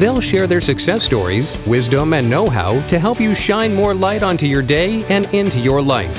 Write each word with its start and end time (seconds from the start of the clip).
They'll 0.00 0.20
share 0.20 0.48
their 0.48 0.60
success 0.60 1.00
stories, 1.06 1.46
wisdom, 1.66 2.14
and 2.14 2.28
know 2.28 2.50
how 2.50 2.84
to 2.90 2.98
help 2.98 3.20
you 3.20 3.34
shine 3.46 3.74
more 3.74 3.94
light 3.94 4.22
onto 4.22 4.46
your 4.46 4.62
day 4.62 5.04
and 5.08 5.26
into 5.26 5.58
your 5.58 5.80
life. 5.80 6.14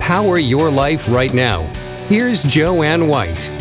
Power 0.00 0.38
your 0.38 0.72
life 0.72 1.00
right 1.08 1.32
now. 1.32 2.06
Here's 2.08 2.38
Joanne 2.52 3.06
White. 3.06 3.51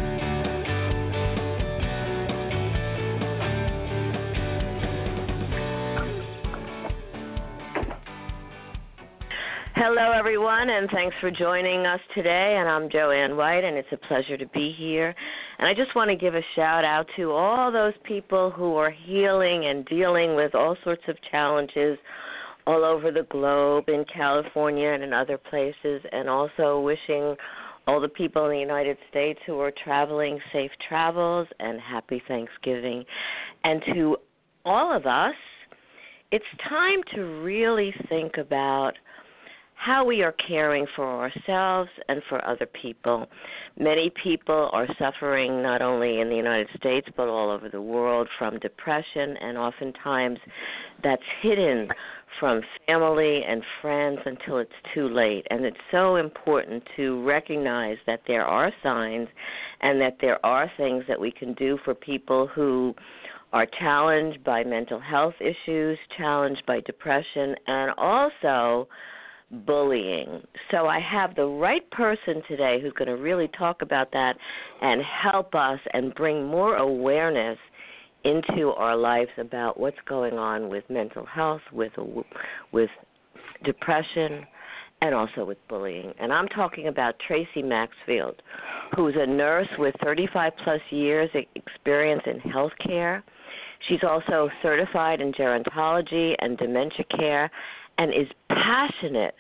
Everyone, 10.62 10.84
and 10.84 10.92
thanks 10.92 11.16
for 11.20 11.32
joining 11.32 11.86
us 11.86 12.00
today. 12.14 12.58
And 12.60 12.70
I'm 12.70 12.90
Joanne 12.90 13.36
White, 13.36 13.64
and 13.64 13.78
it's 13.78 13.88
a 13.92 13.98
pleasure 14.08 14.38
to 14.38 14.46
be 14.48 14.76
here. 14.78 15.16
And 15.58 15.68
I 15.68 15.74
just 15.74 15.96
want 15.96 16.10
to 16.10 16.16
give 16.16 16.36
a 16.36 16.42
shout 16.56 16.84
out 16.86 17.08
to 17.16 17.32
all 17.32 17.72
those 17.72 17.94
people 18.04 18.52
who 18.52 18.76
are 18.76 18.92
healing 18.92 19.66
and 19.66 19.86
dealing 19.86 20.36
with 20.36 20.54
all 20.54 20.76
sorts 20.84 21.02
of 21.08 21.16
challenges 21.32 21.98
all 22.68 22.84
over 22.84 23.12
the 23.12 23.26
globe, 23.32 23.86
in 23.88 24.06
California 24.14 24.90
and 24.90 25.04
in 25.04 25.14
other 25.14 25.38
places, 25.38 26.02
and 26.12 26.30
also 26.30 26.80
wishing 26.80 27.36
all 27.88 28.00
the 28.00 28.10
people 28.10 28.46
in 28.46 28.52
the 28.52 28.60
United 28.60 28.98
States 29.10 29.40
who 29.48 29.60
are 29.60 29.74
traveling 29.84 30.40
safe 30.54 30.72
travels 30.88 31.48
and 31.60 31.80
happy 31.82 32.22
Thanksgiving. 32.28 33.04
And 33.64 33.82
to 33.94 34.18
all 34.66 34.96
of 34.96 35.08
us, 35.08 35.34
it's 36.32 36.46
time 36.70 37.02
to 37.16 37.22
really 37.42 37.94
think 38.10 38.38
about 38.38 38.94
how 39.84 40.06
we 40.06 40.22
are 40.22 40.36
caring 40.48 40.86
for 40.96 41.06
ourselves 41.06 41.90
and 42.08 42.22
for 42.30 42.46
other 42.46 42.68
people. 42.68 43.26
Many 43.80 44.12
people 44.24 44.70
are 44.74 44.88
suffering 45.00 45.64
not 45.64 45.82
only 45.82 46.22
in 46.22 46.30
the 46.30 46.36
United 46.36 46.68
States 46.78 47.08
but 47.18 47.28
all 47.28 47.50
over 47.50 47.68
the 47.68 47.82
world 47.82 48.28
from 48.38 48.60
depression, 48.60 49.36
and 49.42 49.58
oftentimes 49.58 50.38
that's 51.04 51.24
hidden 51.42 51.88
from 52.40 52.62
family 52.86 53.42
and 53.48 53.64
friends 53.82 54.20
until 54.26 54.60
it's 54.60 54.72
too 54.94 55.10
late. 55.10 55.48
And 55.50 55.66
it's 55.66 55.78
so 55.90 56.18
important 56.18 56.84
to 56.98 57.26
recognize 57.26 57.98
that 58.06 58.22
there 58.28 58.46
are 58.46 58.72
signs 58.84 59.30
and 59.82 60.00
that 60.00 60.18
there 60.22 60.44
are 60.46 60.72
things 60.78 61.06
that 61.08 61.20
we 61.20 61.32
can 61.32 61.56
do 61.56 61.80
for 61.84 61.96
people 61.96 62.48
who 62.54 62.94
are 63.52 63.66
challenged 63.80 64.44
by 64.44 64.64
mental 64.64 65.00
health 65.00 65.34
issues, 65.42 65.98
challenged 66.20 66.62
by 66.68 66.82
depression, 66.82 67.56
and 67.66 67.92
also 67.98 68.88
bullying. 69.52 70.42
So 70.70 70.88
I 70.88 71.00
have 71.00 71.36
the 71.36 71.46
right 71.46 71.90
person 71.92 72.42
today 72.48 72.80
who's 72.82 72.94
going 72.94 73.08
to 73.08 73.22
really 73.22 73.50
talk 73.58 73.82
about 73.82 74.12
that 74.12 74.38
and 74.82 75.02
help 75.02 75.54
us 75.56 75.80
and 75.94 76.14
bring 76.16 76.46
more 76.46 76.78
awareness 76.78 77.58
into 78.24 78.70
our 78.70 78.96
lives 78.96 79.32
about 79.38 79.80
what's 79.80 79.98
going 80.08 80.38
on 80.38 80.70
with 80.70 80.84
mental 80.90 81.26
health, 81.26 81.62
with 81.72 81.92
with 82.72 82.90
depression, 83.64 84.46
and 85.02 85.16
also 85.16 85.44
with 85.44 85.58
bullying. 85.68 86.14
And 86.20 86.32
I'm 86.32 86.48
talking 86.48 86.88
about 86.88 87.16
Tracey 87.28 87.64
Maxfield, 87.64 88.42
who's 88.96 89.16
a 89.18 89.26
nurse 89.26 89.68
with 89.78 89.96
35 90.04 90.54
plus 90.64 90.82
years 90.92 91.30
experience 91.56 92.22
in 92.26 92.40
healthcare. 92.52 93.24
She's 93.90 94.04
also 94.08 94.50
certified 94.62 95.22
in 95.22 95.32
gerontology 95.34 96.36
and 96.40 96.58
dementia 96.58 97.06
care 97.18 97.50
and 97.98 98.14
is 98.14 98.28
passionate 98.50 99.34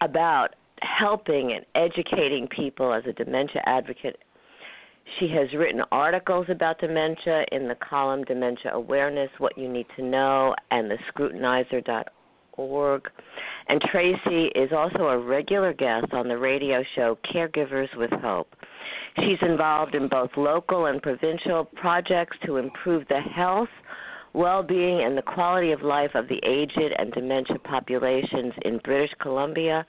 about 0.00 0.54
helping 0.82 1.52
and 1.52 1.64
educating 1.74 2.48
people 2.48 2.92
as 2.92 3.04
a 3.06 3.12
dementia 3.12 3.62
advocate. 3.66 4.18
She 5.18 5.28
has 5.28 5.52
written 5.54 5.82
articles 5.92 6.46
about 6.48 6.80
dementia 6.80 7.44
in 7.52 7.68
the 7.68 7.76
column 7.76 8.24
Dementia 8.24 8.72
Awareness, 8.72 9.30
What 9.38 9.56
You 9.56 9.68
Need 9.68 9.86
to 9.96 10.02
Know, 10.04 10.54
and 10.70 10.90
the 10.90 10.98
Scrutinizer.org. 11.12 13.02
And 13.68 13.80
Tracey 13.82 14.46
is 14.54 14.72
also 14.72 15.06
a 15.06 15.18
regular 15.18 15.72
guest 15.72 16.12
on 16.12 16.26
the 16.28 16.36
radio 16.36 16.82
show 16.96 17.18
Caregivers 17.32 17.94
with 17.96 18.10
Hope. 18.10 18.52
She's 19.20 19.38
involved 19.42 19.94
in 19.94 20.08
both 20.08 20.30
local 20.36 20.86
and 20.86 21.00
provincial 21.00 21.64
projects 21.64 22.36
to 22.44 22.56
improve 22.56 23.06
the 23.08 23.20
health 23.20 23.68
well 24.36 24.62
being 24.62 25.02
and 25.02 25.16
the 25.16 25.22
quality 25.22 25.72
of 25.72 25.82
life 25.82 26.10
of 26.14 26.28
the 26.28 26.38
aged 26.44 26.92
and 26.98 27.10
dementia 27.12 27.58
populations 27.60 28.52
in 28.62 28.78
British 28.84 29.10
Columbia. 29.20 29.84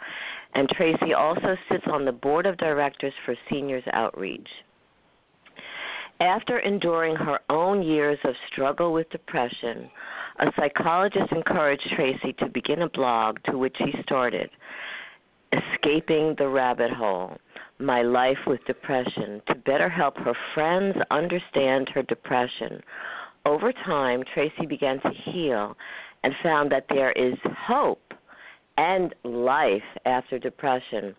And 0.55 0.69
Tracey 0.69 1.13
also 1.13 1.57
sits 1.69 1.83
on 1.91 2.05
the 2.05 2.13
board 2.13 2.45
of 2.45 2.57
directors 2.57 3.13
for 3.25 3.35
Seniors 3.49 3.83
Outreach. 3.91 4.47
After 6.21 6.59
enduring 6.59 7.15
her 7.15 7.39
own 7.49 7.83
years 7.83 8.17
of 8.23 8.33
struggle 8.51 8.93
with 8.93 9.09
depression, 9.09 9.89
a 10.39 10.45
psychologist 10.55 11.31
encouraged 11.31 11.91
Tracey 11.95 12.33
to 12.39 12.47
begin 12.47 12.83
a 12.83 12.89
blog 12.89 13.37
to 13.45 13.57
which 13.57 13.75
she 13.77 13.93
started 14.01 14.49
Escaping 15.51 16.35
the 16.37 16.47
Rabbit 16.47 16.91
Hole 16.91 17.37
My 17.79 18.01
Life 18.01 18.37
with 18.47 18.63
Depression 18.65 19.41
to 19.47 19.55
better 19.55 19.89
help 19.89 20.17
her 20.17 20.33
friends 20.53 20.95
understand 21.11 21.89
her 21.93 22.03
depression 22.03 22.81
over 23.47 23.71
time, 23.71 24.23
Tracey 24.33 24.65
began 24.67 24.99
to 25.01 25.09
heal 25.25 25.75
and 26.23 26.33
found 26.43 26.71
that 26.71 26.85
there 26.89 27.11
is 27.13 27.33
hope 27.67 28.13
and 28.77 29.15
life 29.23 29.81
after 30.05 30.37
depression. 30.37 31.15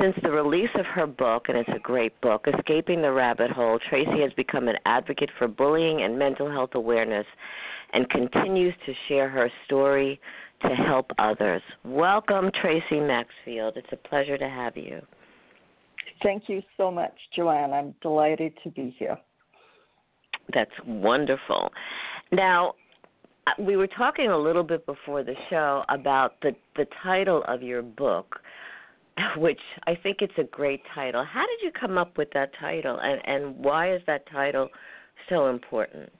Since 0.00 0.16
the 0.22 0.30
release 0.30 0.70
of 0.78 0.86
her 0.86 1.06
book, 1.06 1.46
and 1.48 1.58
it's 1.58 1.68
a 1.74 1.80
great 1.80 2.18
book, 2.20 2.46
Escaping 2.46 3.02
the 3.02 3.12
Rabbit 3.12 3.50
Hole, 3.50 3.78
Tracey 3.90 4.22
has 4.22 4.32
become 4.34 4.68
an 4.68 4.76
advocate 4.86 5.30
for 5.38 5.48
bullying 5.48 6.02
and 6.02 6.18
mental 6.18 6.50
health 6.50 6.70
awareness 6.74 7.26
and 7.92 8.08
continues 8.08 8.74
to 8.86 8.92
share 9.08 9.28
her 9.28 9.50
story 9.66 10.20
to 10.62 10.68
help 10.68 11.10
others. 11.18 11.62
Welcome, 11.84 12.50
Tracey 12.60 13.00
Maxfield. 13.00 13.76
It's 13.76 13.92
a 13.92 14.08
pleasure 14.08 14.38
to 14.38 14.48
have 14.48 14.76
you. 14.76 15.00
Thank 16.22 16.44
you 16.48 16.62
so 16.76 16.90
much, 16.90 17.14
Joanne. 17.36 17.72
I'm 17.72 17.94
delighted 18.00 18.54
to 18.64 18.70
be 18.70 18.94
here. 18.98 19.18
That's 20.52 20.70
wonderful. 20.86 21.72
Now, 22.32 22.74
uh, 23.46 23.50
we 23.58 23.76
were 23.76 23.86
talking 23.86 24.30
a 24.30 24.38
little 24.38 24.62
bit 24.62 24.84
before 24.86 25.22
the 25.22 25.34
show 25.50 25.84
about 25.88 26.40
the 26.42 26.52
the 26.76 26.86
title 27.02 27.44
of 27.46 27.62
your 27.62 27.82
book, 27.82 28.40
which 29.36 29.60
I 29.86 29.94
think 29.94 30.18
it's 30.20 30.38
a 30.38 30.44
great 30.44 30.82
title. 30.94 31.24
How 31.24 31.44
did 31.46 31.64
you 31.64 31.70
come 31.78 31.98
up 31.98 32.16
with 32.18 32.28
that 32.34 32.50
title, 32.58 32.98
and 33.00 33.20
and 33.24 33.56
why 33.56 33.94
is 33.94 34.02
that 34.06 34.28
title 34.30 34.68
so 35.28 35.48
important? 35.48 36.12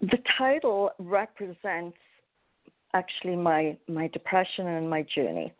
The 0.00 0.18
title 0.38 0.90
represents 0.98 1.96
actually 2.92 3.36
my 3.36 3.76
my 3.88 4.08
depression 4.08 4.66
and 4.66 4.88
my 4.88 5.04
journey. 5.14 5.52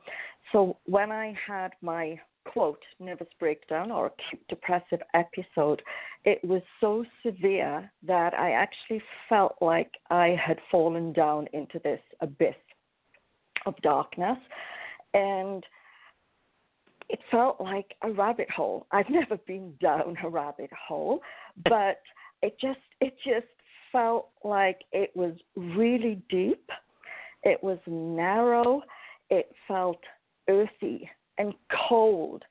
So 0.53 0.76
when 0.87 1.10
I 1.10 1.34
had 1.47 1.72
my 1.82 2.20
quote, 2.56 2.83
nervous 2.99 3.28
breakdown 3.39 3.91
or 3.91 4.06
acute 4.06 4.43
depressive 4.49 5.00
episode, 5.12 5.83
it 6.25 6.43
was 6.43 6.62
so 6.81 7.05
severe 7.22 7.93
that 8.03 8.33
I 8.33 8.53
actually 8.53 9.03
felt 9.28 9.56
like 9.61 9.91
I 10.09 10.34
had 10.43 10.59
fallen 10.71 11.12
down 11.12 11.49
into 11.53 11.78
this 11.84 12.00
abyss 12.22 12.55
of 13.67 13.77
darkness. 13.83 14.38
And 15.12 15.64
it 17.11 17.19
felt 17.31 17.61
like 17.61 17.94
a 18.00 18.11
rabbit 18.11 18.50
hole. 18.50 18.87
I've 18.91 19.11
never 19.11 19.37
been 19.37 19.75
down 19.79 20.17
a 20.25 20.29
rabbit 20.31 20.70
hole, 20.73 21.20
but 21.62 22.00
it 22.41 22.56
just 22.59 22.81
it 23.02 23.17
just 23.23 23.52
felt 23.93 24.31
like 24.44 24.79
it 24.93 25.11
was 25.14 25.35
really 25.56 26.23
deep. 26.31 26.70
It 27.43 27.62
was 27.62 27.79
narrow. 27.87 28.81
It 29.29 29.52
felt 29.69 30.00
earthy 30.49 31.11
and 31.38 31.55
cold 31.88 32.44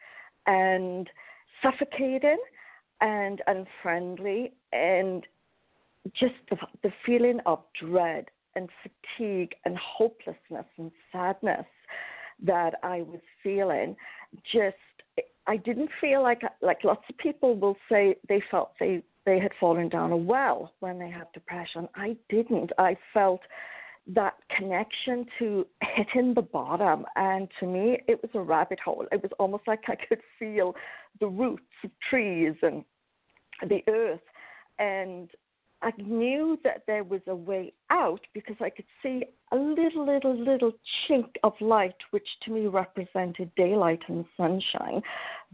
and 0.46 1.10
suffocating 1.62 2.40
and 3.02 3.42
unfriendly 3.48 4.54
and 4.74 5.26
just 6.14 6.36
the, 6.50 6.58
the 6.84 6.94
feeling 7.06 7.40
of 7.46 7.60
dread 7.80 8.26
and 8.56 8.70
fatigue 8.82 9.56
and 9.66 9.78
hopelessness 9.78 10.66
and 10.78 10.92
sadness 11.12 11.66
that 12.44 12.76
I 12.84 13.02
was 13.02 13.22
feeling 13.42 13.96
just 14.52 14.76
I 15.48 15.58
didn't 15.58 15.90
feel 16.02 16.24
like 16.24 16.42
like 16.62 16.84
lots 16.84 17.04
of 17.10 17.18
people 17.18 17.56
will 17.56 17.78
say 17.90 18.16
they 18.28 18.42
felt 18.50 18.72
they 18.80 19.04
they 19.26 19.40
had 19.40 19.52
fallen 19.60 19.90
down 19.90 20.12
a 20.12 20.18
well 20.18 20.74
when 20.80 21.00
they 21.00 21.10
had 21.10 21.28
depression. 21.34 21.88
I 21.96 22.16
didn't. 22.30 22.72
I 22.78 22.98
felt 23.14 23.42
that 24.08 24.36
connection 24.56 25.26
to 25.40 25.66
hitting 25.82 26.34
the 26.34 26.42
bottom. 26.42 27.06
And 27.16 27.50
to 27.60 27.66
me, 27.66 28.00
it 28.08 28.22
was 28.22 28.32
a 28.34 28.40
rabbit 28.40 28.80
hole. 28.80 29.06
It 29.12 29.22
was 29.22 29.32
almost 29.40 29.68
like 29.68 29.82
I 29.88 29.96
could 29.96 30.22
feel 30.38 30.76
the 31.20 31.28
roots 31.28 31.64
of 31.84 31.92
trees 32.10 32.56
and 32.62 32.84
the 33.68 33.82
earth. 33.88 34.22
And 34.78 35.30
I 35.86 35.92
knew 36.02 36.58
that 36.64 36.82
there 36.88 37.04
was 37.04 37.22
a 37.28 37.36
way 37.36 37.72
out 37.92 38.22
because 38.34 38.56
I 38.60 38.72
could 38.72 38.86
see 39.04 39.24
a 39.52 39.56
little, 39.56 40.04
little, 40.04 40.36
little 40.36 40.72
chink 41.08 41.28
of 41.44 41.54
light, 41.62 41.96
which 42.10 42.28
to 42.44 42.52
me 42.52 42.66
represented 42.66 43.54
daylight 43.56 44.02
and 44.08 44.26
sunshine. 44.36 45.04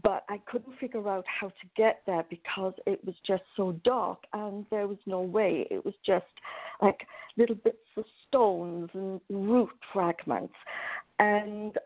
But 0.02 0.24
I 0.30 0.38
couldn't 0.46 0.78
figure 0.78 1.06
out 1.06 1.26
how 1.28 1.48
to 1.48 1.66
get 1.76 2.00
there 2.06 2.24
because 2.30 2.72
it 2.86 3.04
was 3.04 3.14
just 3.26 3.42
so 3.58 3.72
dark 3.84 4.20
and 4.32 4.64
there 4.70 4.88
was 4.88 4.96
no 5.04 5.20
way. 5.20 5.66
It 5.70 5.84
was 5.84 5.94
just 6.04 6.24
like 6.80 7.06
little 7.36 7.56
bits 7.56 7.76
of 7.98 8.04
stones 8.26 8.88
and 8.94 9.20
root 9.28 9.68
fragments. 9.92 10.54
And 11.18 11.76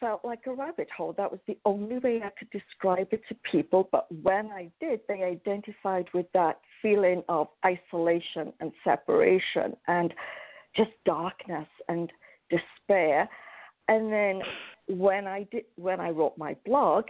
felt 0.00 0.24
like 0.24 0.40
a 0.46 0.52
rabbit 0.52 0.88
hole. 0.96 1.14
That 1.16 1.30
was 1.30 1.40
the 1.46 1.58
only 1.64 1.98
way 1.98 2.22
I 2.24 2.30
could 2.38 2.50
describe 2.50 3.08
it 3.12 3.22
to 3.28 3.36
people. 3.50 3.88
But 3.90 4.06
when 4.22 4.46
I 4.46 4.70
did, 4.80 5.00
they 5.08 5.22
identified 5.22 6.06
with 6.14 6.26
that 6.34 6.60
feeling 6.82 7.22
of 7.28 7.48
isolation 7.64 8.52
and 8.60 8.72
separation 8.82 9.76
and 9.88 10.12
just 10.76 10.90
darkness 11.04 11.68
and 11.88 12.12
despair. 12.50 13.28
And 13.88 14.12
then 14.12 14.42
when 14.88 15.26
I 15.26 15.46
did, 15.50 15.64
when 15.76 16.00
I 16.00 16.10
wrote 16.10 16.36
my 16.36 16.56
blog, 16.66 17.04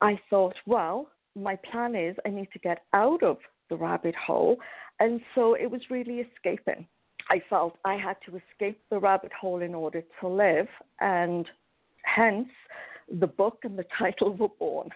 I 0.00 0.20
thought, 0.28 0.56
well, 0.66 1.08
my 1.34 1.56
plan 1.70 1.94
is 1.94 2.16
I 2.24 2.30
need 2.30 2.48
to 2.52 2.58
get 2.58 2.82
out 2.92 3.22
of 3.22 3.38
the 3.68 3.76
rabbit 3.76 4.14
hole, 4.14 4.56
and 5.00 5.20
so 5.34 5.54
it 5.54 5.70
was 5.70 5.80
really 5.90 6.20
escaping. 6.20 6.86
I 7.30 7.42
felt 7.50 7.76
I 7.84 7.94
had 7.96 8.16
to 8.26 8.36
escape 8.36 8.80
the 8.90 8.98
rabbit 8.98 9.32
hole 9.32 9.62
in 9.62 9.74
order 9.74 10.02
to 10.20 10.28
live, 10.28 10.68
and 11.00 11.46
hence 12.02 12.48
the 13.20 13.26
book 13.26 13.58
and 13.64 13.78
the 13.78 13.84
title 13.98 14.34
were 14.34 14.48
born. 14.48 14.90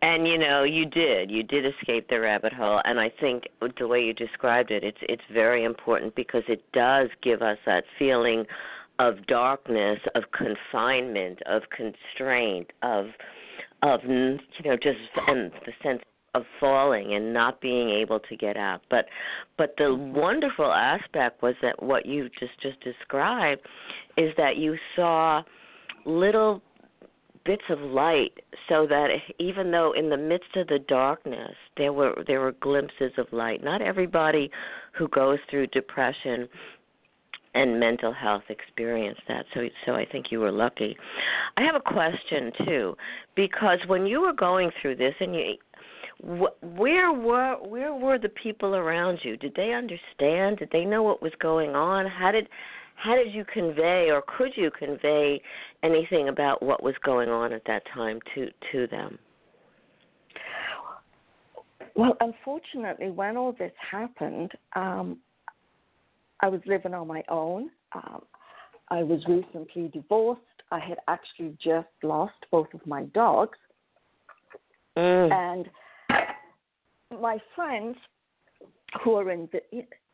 And 0.00 0.28
you 0.28 0.38
know, 0.38 0.62
you 0.62 0.86
did. 0.86 1.30
You 1.30 1.42
did 1.42 1.64
escape 1.66 2.08
the 2.08 2.20
rabbit 2.20 2.52
hole, 2.52 2.80
and 2.84 3.00
I 3.00 3.10
think 3.20 3.44
the 3.78 3.88
way 3.88 4.00
you 4.04 4.12
described 4.12 4.70
it, 4.70 4.84
it's 4.84 4.98
it's 5.02 5.22
very 5.32 5.64
important 5.64 6.14
because 6.14 6.44
it 6.48 6.62
does 6.72 7.08
give 7.22 7.42
us 7.42 7.58
that 7.66 7.84
feeling 7.98 8.44
of 9.00 9.26
darkness, 9.26 9.98
of 10.14 10.24
confinement, 10.32 11.40
of 11.46 11.62
constraint, 11.76 12.70
of 12.82 13.06
of 13.82 14.00
you 14.04 14.38
know 14.64 14.76
just 14.76 14.98
and 15.26 15.50
the 15.66 15.72
sense 15.82 16.02
of 16.38 16.44
falling 16.58 17.14
and 17.14 17.32
not 17.32 17.60
being 17.60 17.90
able 17.90 18.20
to 18.20 18.36
get 18.36 18.56
up. 18.56 18.82
But 18.90 19.06
but 19.56 19.74
the 19.76 19.84
mm-hmm. 19.84 20.16
wonderful 20.16 20.72
aspect 20.72 21.42
was 21.42 21.54
that 21.62 21.82
what 21.82 22.06
you 22.06 22.28
just 22.40 22.60
just 22.62 22.80
described 22.80 23.62
is 24.16 24.32
that 24.36 24.56
you 24.56 24.76
saw 24.96 25.42
little 26.04 26.62
bits 27.44 27.62
of 27.70 27.80
light 27.80 28.32
so 28.68 28.86
that 28.86 29.08
even 29.38 29.70
though 29.70 29.92
in 29.92 30.10
the 30.10 30.16
midst 30.16 30.54
of 30.56 30.66
the 30.66 30.78
darkness 30.88 31.54
there 31.78 31.92
were 31.92 32.22
there 32.26 32.40
were 32.40 32.52
glimpses 32.60 33.12
of 33.16 33.26
light. 33.32 33.64
Not 33.64 33.80
everybody 33.80 34.50
who 34.92 35.08
goes 35.08 35.38
through 35.50 35.68
depression 35.68 36.48
and 37.54 37.80
mental 37.80 38.12
health 38.12 38.42
experience 38.50 39.18
that. 39.28 39.46
So 39.54 39.62
so 39.86 39.92
I 39.92 40.04
think 40.04 40.26
you 40.30 40.40
were 40.40 40.52
lucky. 40.52 40.96
I 41.56 41.62
have 41.62 41.74
a 41.74 41.80
question 41.80 42.52
too 42.66 42.96
because 43.34 43.78
when 43.86 44.06
you 44.06 44.20
were 44.20 44.34
going 44.34 44.70
through 44.82 44.96
this 44.96 45.14
and 45.18 45.34
you 45.34 45.54
where 46.20 47.12
were 47.12 47.56
where 47.62 47.94
were 47.94 48.18
the 48.18 48.28
people 48.30 48.74
around 48.74 49.20
you? 49.22 49.36
Did 49.36 49.54
they 49.54 49.72
understand? 49.72 50.58
Did 50.58 50.70
they 50.72 50.84
know 50.84 51.02
what 51.02 51.22
was 51.22 51.32
going 51.40 51.76
on? 51.76 52.06
How 52.06 52.32
did 52.32 52.48
how 52.96 53.14
did 53.14 53.32
you 53.32 53.44
convey 53.44 54.08
or 54.10 54.22
could 54.36 54.50
you 54.56 54.70
convey 54.76 55.40
anything 55.84 56.28
about 56.28 56.62
what 56.62 56.82
was 56.82 56.94
going 57.04 57.28
on 57.28 57.52
at 57.52 57.62
that 57.66 57.82
time 57.94 58.18
to 58.34 58.48
to 58.72 58.86
them? 58.88 59.18
Well, 61.94 62.16
unfortunately, 62.20 63.10
when 63.10 63.36
all 63.36 63.52
this 63.52 63.72
happened, 63.90 64.52
um, 64.76 65.18
I 66.40 66.48
was 66.48 66.60
living 66.66 66.94
on 66.94 67.06
my 67.06 67.22
own. 67.28 67.70
Um, 67.92 68.22
I 68.88 69.02
was 69.02 69.20
recently 69.28 69.88
divorced. 69.88 70.42
I 70.70 70.78
had 70.78 70.98
actually 71.08 71.56
just 71.62 71.88
lost 72.02 72.34
both 72.50 72.72
of 72.74 72.86
my 72.86 73.04
dogs. 73.06 73.58
Mm. 74.96 75.32
And 75.32 75.68
my 77.10 77.38
friends 77.54 77.96
who 79.02 79.14
are 79.14 79.30
in 79.30 79.48
the 79.52 79.60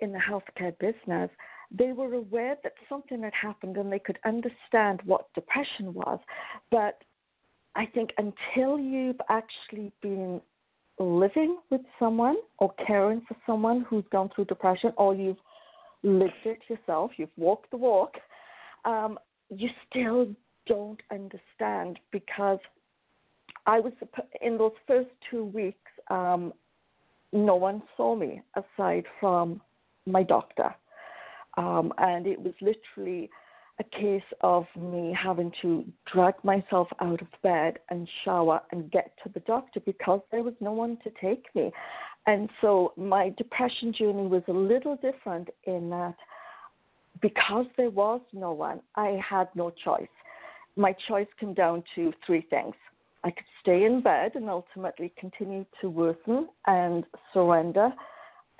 in 0.00 0.12
the 0.12 0.18
healthcare 0.18 0.76
business, 0.78 1.30
they 1.70 1.92
were 1.92 2.14
aware 2.14 2.56
that 2.62 2.72
something 2.88 3.22
had 3.22 3.32
happened 3.34 3.76
and 3.76 3.92
they 3.92 3.98
could 3.98 4.18
understand 4.24 5.00
what 5.04 5.32
depression 5.34 5.94
was. 5.94 6.18
But 6.70 7.02
I 7.74 7.86
think 7.86 8.10
until 8.18 8.78
you've 8.78 9.20
actually 9.28 9.92
been 10.02 10.40
living 10.98 11.58
with 11.70 11.80
someone 11.98 12.36
or 12.58 12.72
caring 12.86 13.22
for 13.26 13.36
someone 13.46 13.84
who's 13.88 14.04
gone 14.12 14.30
through 14.34 14.44
depression, 14.46 14.92
or 14.96 15.14
you've 15.14 15.38
lived 16.02 16.32
it 16.44 16.60
yourself, 16.68 17.12
you've 17.16 17.36
walked 17.36 17.70
the 17.70 17.76
walk, 17.76 18.14
um, 18.84 19.18
you 19.50 19.68
still 19.88 20.28
don't 20.66 21.00
understand 21.10 21.98
because 22.12 22.58
I 23.66 23.80
was 23.80 23.92
in 24.40 24.58
those 24.58 24.72
first 24.86 25.10
two 25.30 25.44
weeks. 25.44 25.90
Um, 26.10 26.52
no 27.34 27.56
one 27.56 27.82
saw 27.96 28.14
me 28.14 28.40
aside 28.54 29.04
from 29.20 29.60
my 30.06 30.22
doctor. 30.22 30.74
Um, 31.56 31.92
and 31.98 32.26
it 32.26 32.40
was 32.40 32.54
literally 32.60 33.28
a 33.80 33.84
case 33.84 34.22
of 34.40 34.66
me 34.80 35.16
having 35.20 35.52
to 35.60 35.84
drag 36.12 36.34
myself 36.44 36.88
out 37.00 37.20
of 37.20 37.26
bed 37.42 37.78
and 37.90 38.08
shower 38.24 38.60
and 38.70 38.90
get 38.90 39.12
to 39.24 39.28
the 39.34 39.40
doctor 39.40 39.80
because 39.80 40.20
there 40.30 40.44
was 40.44 40.54
no 40.60 40.72
one 40.72 40.96
to 41.02 41.10
take 41.20 41.46
me. 41.56 41.72
And 42.26 42.48
so 42.60 42.92
my 42.96 43.34
depression 43.36 43.92
journey 43.92 44.26
was 44.28 44.42
a 44.48 44.52
little 44.52 44.96
different 44.96 45.48
in 45.64 45.90
that 45.90 46.14
because 47.20 47.66
there 47.76 47.90
was 47.90 48.20
no 48.32 48.52
one, 48.52 48.80
I 48.94 49.20
had 49.28 49.48
no 49.54 49.70
choice. 49.70 50.06
My 50.76 50.94
choice 51.08 51.26
came 51.38 51.54
down 51.54 51.82
to 51.96 52.12
three 52.26 52.46
things 52.48 52.74
I 53.24 53.30
could 53.30 53.46
stay 53.60 53.84
in 53.84 54.02
bed 54.02 54.32
and 54.34 54.50
ultimately 54.50 55.12
continue 55.18 55.64
to 55.80 55.88
worsen 55.88 56.48
and 56.66 57.04
surrender 57.32 57.90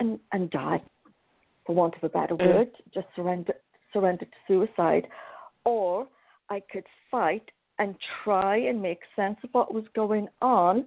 and, 0.01 0.19
and 0.33 0.51
die, 0.51 0.83
for 1.67 1.75
want 1.75 1.95
of 1.97 2.05
a 2.05 2.09
better 2.09 2.35
mm. 2.35 2.47
word, 2.47 2.71
just 2.93 3.07
surrender, 3.15 3.55
surrender 3.93 4.25
to 4.25 4.37
suicide. 4.49 5.07
Or 5.67 6.09
I 6.49 6.63
could 6.73 6.87
fight 7.11 7.51
and 7.79 7.95
try 8.25 8.57
and 8.57 8.81
make 8.81 9.01
sense 9.15 9.37
of 9.45 9.51
what 9.53 9.75
was 9.75 9.85
going 9.95 10.29
on 10.41 10.87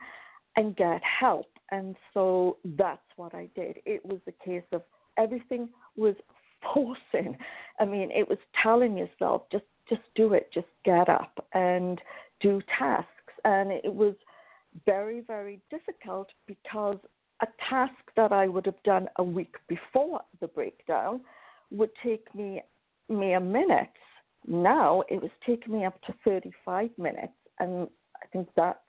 and 0.56 0.76
get 0.76 1.02
help. 1.04 1.48
And 1.70 1.96
so 2.14 2.58
that's 2.78 3.00
what 3.16 3.36
I 3.36 3.50
did. 3.56 3.78
It 3.86 4.04
was 4.04 4.20
a 4.28 4.46
case 4.46 4.64
of 4.72 4.82
everything 5.18 5.70
was 5.96 6.16
forcing. 6.74 7.38
I 7.80 7.86
mean, 7.86 8.10
it 8.12 8.28
was 8.28 8.40
telling 8.64 8.98
yourself, 8.98 9.44
just 9.52 9.66
just 9.90 10.02
do 10.16 10.34
it, 10.34 10.50
just 10.54 10.68
get 10.84 11.08
up 11.08 11.46
and 11.54 12.02
do 12.42 12.62
tasks 12.78 13.08
and 13.46 13.72
it 13.72 13.94
was 13.94 14.16
very, 14.86 15.22
very 15.22 15.60
difficult 15.70 16.30
because 16.46 16.98
a 17.42 17.48
task 17.70 17.94
that 18.16 18.32
I 18.32 18.48
would 18.48 18.66
have 18.66 18.82
done 18.84 19.08
a 19.18 19.24
week 19.24 19.56
before 19.68 20.22
the 20.40 20.48
breakdown 20.48 21.22
would 21.72 21.92
take 22.04 22.34
me 22.34 22.64
mere 23.10 23.40
minutes. 23.40 23.92
Now 24.48 25.04
it 25.10 25.22
was 25.22 25.32
taking 25.46 25.74
me 25.74 25.86
up 25.86 26.02
to 26.04 26.14
35 26.26 26.90
minutes, 26.98 27.34
and 27.60 27.88
I 28.22 28.28
think 28.28 28.48
that's 28.56 28.80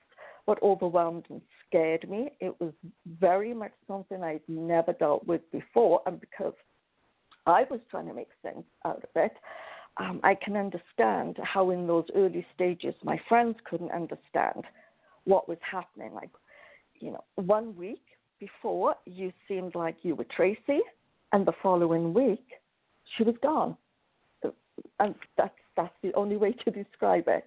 what 0.45 0.63
overwhelmed 0.63 1.27
and 1.29 1.43
scared 1.67 2.09
me. 2.09 2.31
It 2.41 2.59
was 2.61 2.73
very 3.21 3.53
much 3.53 3.73
something 3.87 4.23
I'd 4.23 4.41
never 4.49 4.93
dealt 4.95 5.27
with 5.27 5.43
before, 5.53 6.01
and 6.07 6.21
because 6.21 6.55
I 7.47 7.65
was 7.71 7.81
trying 7.91 8.07
to 8.09 8.15
make 8.15 8.29
sense 8.43 8.65
out 8.85 9.05
of 9.05 9.11
it, 9.15 9.33
um, 9.99 10.21
I 10.23 10.35
can 10.35 10.57
understand 10.57 11.37
how 11.43 11.71
in 11.71 11.87
those 11.87 12.05
early 12.15 12.47
stages 12.55 12.95
my 13.03 13.21
friends 13.29 13.57
couldn't 13.69 13.91
understand 13.91 14.65
what 15.25 15.49
was 15.49 15.59
happening. 15.61 16.13
Like, 16.15 16.31
you 17.01 17.11
know, 17.11 17.25
one 17.35 17.77
week 17.77 18.03
before 18.41 18.95
you 19.05 19.33
seemed 19.47 19.75
like 19.75 19.97
you 20.03 20.15
were 20.15 20.27
Tracey, 20.37 20.81
and 21.33 21.47
the 21.47 21.53
following 21.63 22.15
week 22.15 22.47
she 23.17 23.25
was 23.25 23.35
gone. 23.43 23.77
And 25.01 25.15
that's 25.37 25.51
that's 25.77 25.95
the 26.03 26.13
only 26.15 26.37
way 26.37 26.53
to 26.65 26.71
describe 26.71 27.25
it. 27.27 27.45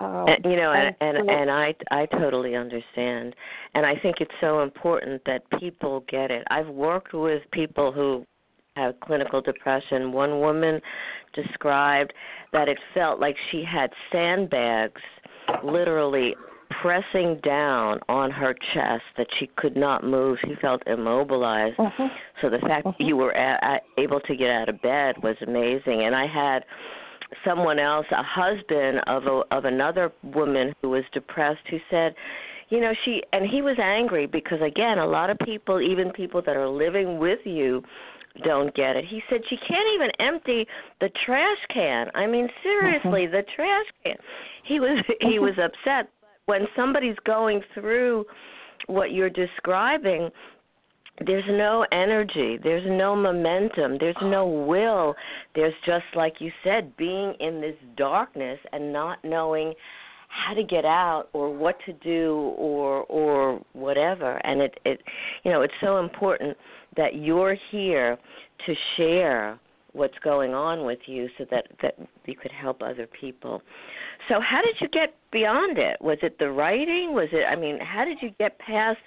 Um, 0.00 0.26
and, 0.28 0.44
you 0.44 0.56
know, 0.56 0.72
and 0.72 0.94
and, 1.00 1.30
and 1.30 1.50
I 1.50 1.74
I 1.90 2.06
totally 2.06 2.54
understand, 2.54 3.34
and 3.74 3.86
I 3.86 3.94
think 3.96 4.16
it's 4.20 4.34
so 4.40 4.62
important 4.62 5.22
that 5.26 5.42
people 5.58 6.04
get 6.08 6.30
it. 6.30 6.44
I've 6.50 6.68
worked 6.68 7.14
with 7.14 7.42
people 7.52 7.92
who 7.92 8.24
have 8.76 8.98
clinical 9.00 9.40
depression. 9.40 10.12
One 10.12 10.40
woman 10.40 10.80
described 11.34 12.12
that 12.52 12.68
it 12.68 12.78
felt 12.94 13.20
like 13.20 13.36
she 13.50 13.64
had 13.64 13.90
sandbags 14.10 15.00
literally 15.64 16.34
pressing 16.80 17.38
down 17.44 18.00
on 18.08 18.30
her 18.30 18.54
chest 18.72 19.02
that 19.18 19.26
she 19.38 19.50
could 19.56 19.76
not 19.76 20.04
move. 20.04 20.38
She 20.46 20.54
felt 20.60 20.82
immobilized. 20.86 21.78
Uh-huh. 21.78 22.08
So 22.40 22.48
the 22.48 22.58
fact 22.60 22.86
uh-huh. 22.86 22.96
that 22.98 23.04
you 23.04 23.16
were 23.16 23.32
a- 23.32 23.58
a- 23.62 24.00
able 24.00 24.20
to 24.20 24.34
get 24.34 24.48
out 24.48 24.68
of 24.70 24.80
bed 24.80 25.16
was 25.22 25.36
amazing. 25.46 26.04
And 26.04 26.14
I 26.14 26.26
had 26.26 26.64
someone 27.44 27.78
else, 27.78 28.06
a 28.10 28.22
husband 28.22 29.00
of 29.06 29.24
a, 29.26 29.42
of 29.54 29.66
another 29.66 30.12
woman 30.22 30.72
who 30.80 30.90
was 30.90 31.04
depressed, 31.12 31.60
who 31.70 31.78
said, 31.90 32.14
you 32.70 32.80
know, 32.80 32.94
she 33.04 33.22
and 33.34 33.46
he 33.46 33.60
was 33.60 33.76
angry 33.78 34.26
because 34.26 34.60
again, 34.62 34.98
a 34.98 35.06
lot 35.06 35.28
of 35.28 35.36
people, 35.44 35.78
even 35.78 36.10
people 36.10 36.40
that 36.46 36.56
are 36.56 36.68
living 36.68 37.18
with 37.18 37.40
you, 37.44 37.82
don't 38.44 38.74
get 38.74 38.96
it. 38.96 39.04
He 39.08 39.22
said 39.28 39.40
she 39.48 39.56
can't 39.56 39.88
even 39.94 40.10
empty 40.20 40.66
the 41.00 41.10
trash 41.24 41.58
can. 41.72 42.08
I 42.14 42.26
mean, 42.26 42.48
seriously, 42.62 43.26
uh-huh. 43.26 43.36
the 43.38 43.42
trash 43.54 43.86
can. 44.02 44.16
He 44.64 44.80
was 44.80 45.04
he 45.20 45.38
was 45.38 45.54
upset 45.58 46.10
when 46.46 46.66
somebody's 46.74 47.16
going 47.24 47.62
through 47.74 48.24
what 48.86 49.12
you're 49.12 49.30
describing. 49.30 50.30
There's 51.26 51.44
no 51.46 51.86
energy, 51.92 52.58
there's 52.62 52.86
no 52.86 53.14
momentum, 53.14 53.98
there's 54.00 54.16
no 54.22 54.46
will. 54.46 55.14
There's 55.54 55.74
just 55.84 56.06
like 56.16 56.34
you 56.40 56.50
said, 56.64 56.96
being 56.96 57.34
in 57.38 57.60
this 57.60 57.76
darkness 57.96 58.58
and 58.72 58.92
not 58.92 59.18
knowing 59.22 59.74
how 60.32 60.54
to 60.54 60.62
get 60.62 60.84
out 60.84 61.28
or 61.34 61.54
what 61.54 61.76
to 61.84 61.92
do 61.92 62.54
or 62.56 63.02
or 63.04 63.60
whatever. 63.74 64.40
And 64.46 64.62
it 64.62 64.80
it 64.84 65.00
you 65.44 65.52
know 65.52 65.62
it's 65.62 65.74
so 65.80 65.98
important 65.98 66.56
that 66.96 67.16
you're 67.16 67.56
here 67.70 68.18
to 68.66 68.74
share 68.96 69.58
what's 69.92 70.18
going 70.24 70.54
on 70.54 70.86
with 70.86 71.00
you 71.06 71.28
so 71.36 71.44
that 71.50 71.66
that 71.82 71.96
you 72.24 72.34
could 72.34 72.50
help 72.50 72.82
other 72.82 73.06
people. 73.06 73.62
So 74.28 74.40
how 74.40 74.62
did 74.62 74.76
you 74.80 74.88
get 74.88 75.14
beyond 75.30 75.76
it? 75.78 76.00
Was 76.00 76.18
it 76.22 76.38
the 76.38 76.50
writing? 76.50 77.12
Was 77.12 77.28
it 77.32 77.44
i 77.46 77.54
mean 77.56 77.78
how 77.80 78.04
did 78.04 78.18
you 78.22 78.30
get 78.38 78.58
past 78.58 78.98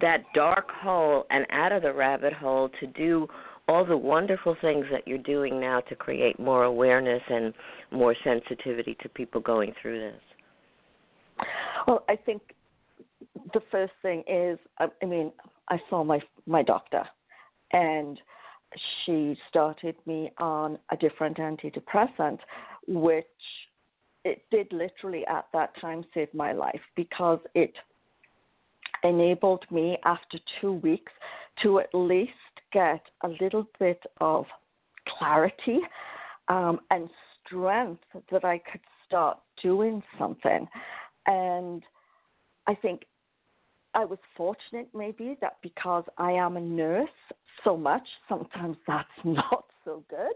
that 0.00 0.22
dark 0.34 0.70
hole 0.70 1.26
and 1.30 1.44
out 1.50 1.72
of 1.72 1.82
the 1.82 1.92
rabbit 1.92 2.32
hole 2.32 2.70
to 2.78 2.86
do 2.86 3.26
all 3.66 3.84
the 3.84 3.96
wonderful 3.96 4.56
things 4.60 4.84
that 4.92 5.06
you're 5.06 5.18
doing 5.18 5.60
now 5.60 5.80
to 5.80 5.96
create 5.96 6.38
more 6.38 6.64
awareness 6.64 7.22
and 7.28 7.52
more 7.90 8.14
sensitivity 8.22 8.96
to 9.00 9.08
people 9.08 9.40
going 9.40 9.72
through 9.80 9.98
this 9.98 10.20
well, 11.86 12.04
I 12.08 12.16
think 12.16 12.42
the 13.52 13.60
first 13.70 13.92
thing 14.02 14.22
is, 14.28 14.58
I 14.78 15.04
mean, 15.04 15.32
I 15.68 15.80
saw 15.88 16.04
my 16.04 16.20
my 16.46 16.62
doctor, 16.62 17.04
and 17.72 18.20
she 19.04 19.36
started 19.48 19.96
me 20.06 20.30
on 20.38 20.78
a 20.90 20.96
different 20.96 21.38
antidepressant, 21.38 22.38
which 22.86 23.24
it 24.24 24.42
did 24.50 24.72
literally 24.72 25.26
at 25.26 25.46
that 25.52 25.72
time 25.80 26.04
save 26.14 26.32
my 26.34 26.52
life 26.52 26.80
because 26.94 27.40
it 27.54 27.72
enabled 29.02 29.64
me 29.70 29.96
after 30.04 30.38
two 30.60 30.74
weeks 30.74 31.12
to 31.62 31.80
at 31.80 31.88
least 31.94 32.32
get 32.72 33.02
a 33.22 33.28
little 33.40 33.66
bit 33.78 34.02
of 34.20 34.44
clarity 35.08 35.80
um, 36.48 36.80
and 36.90 37.08
strength 37.46 38.04
that 38.30 38.44
I 38.44 38.58
could 38.58 38.80
start 39.06 39.38
doing 39.62 40.02
something. 40.18 40.68
And 41.30 41.82
I 42.66 42.74
think 42.74 43.02
I 43.94 44.04
was 44.04 44.18
fortunate 44.36 44.88
maybe 44.94 45.36
that 45.40 45.58
because 45.62 46.04
I 46.18 46.32
am 46.32 46.56
a 46.56 46.60
nurse 46.60 47.08
so 47.62 47.76
much, 47.76 48.06
sometimes 48.28 48.76
that's 48.86 49.08
not 49.24 49.64
so 49.84 50.02
good. 50.10 50.34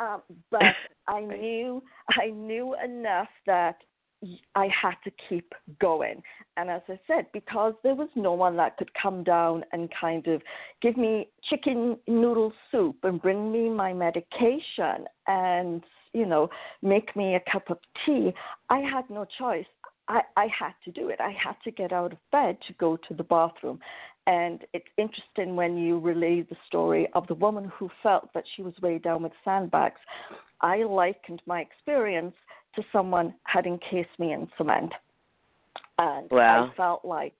Um, 0.00 0.22
but 0.50 0.62
I 1.06 1.20
knew 1.20 1.82
I 2.10 2.30
knew 2.30 2.74
enough 2.84 3.28
that 3.46 3.76
I 4.54 4.68
had 4.68 4.94
to 5.04 5.12
keep 5.28 5.52
going. 5.80 6.22
And 6.56 6.70
as 6.70 6.82
I 6.88 6.98
said, 7.06 7.26
because 7.32 7.74
there 7.82 7.94
was 7.94 8.08
no 8.14 8.32
one 8.32 8.56
that 8.56 8.76
could 8.76 8.90
come 9.00 9.24
down 9.24 9.64
and 9.72 9.88
kind 10.00 10.26
of 10.28 10.42
give 10.80 10.96
me 10.96 11.28
chicken 11.42 11.98
noodle 12.06 12.52
soup 12.70 12.96
and 13.02 13.20
bring 13.20 13.50
me 13.50 13.68
my 13.68 13.92
medication 13.92 15.06
and, 15.26 15.82
you 16.12 16.24
know, 16.24 16.48
make 16.82 17.16
me 17.16 17.34
a 17.34 17.50
cup 17.50 17.68
of 17.68 17.78
tea, 18.06 18.32
I 18.70 18.78
had 18.78 19.10
no 19.10 19.26
choice. 19.38 19.66
I, 20.08 20.22
I 20.36 20.48
had 20.58 20.72
to 20.84 20.90
do 20.90 21.08
it. 21.08 21.20
I 21.20 21.30
had 21.30 21.56
to 21.64 21.70
get 21.70 21.92
out 21.92 22.12
of 22.12 22.18
bed 22.30 22.58
to 22.66 22.72
go 22.74 22.96
to 23.08 23.14
the 23.14 23.22
bathroom. 23.22 23.78
And 24.26 24.64
it's 24.72 24.86
interesting 24.98 25.56
when 25.56 25.76
you 25.76 25.98
relay 25.98 26.42
the 26.42 26.56
story 26.66 27.08
of 27.14 27.26
the 27.26 27.34
woman 27.34 27.70
who 27.76 27.90
felt 28.02 28.32
that 28.34 28.44
she 28.54 28.62
was 28.62 28.74
weighed 28.80 29.02
down 29.02 29.22
with 29.22 29.32
sandbags. 29.44 30.00
I 30.60 30.84
likened 30.84 31.42
my 31.46 31.60
experience 31.60 32.34
to 32.76 32.82
someone 32.92 33.34
had 33.44 33.66
encased 33.66 34.18
me 34.18 34.32
in 34.32 34.48
cement. 34.56 34.92
And 35.98 36.30
wow. 36.30 36.70
I 36.72 36.76
felt 36.76 37.04
like 37.04 37.34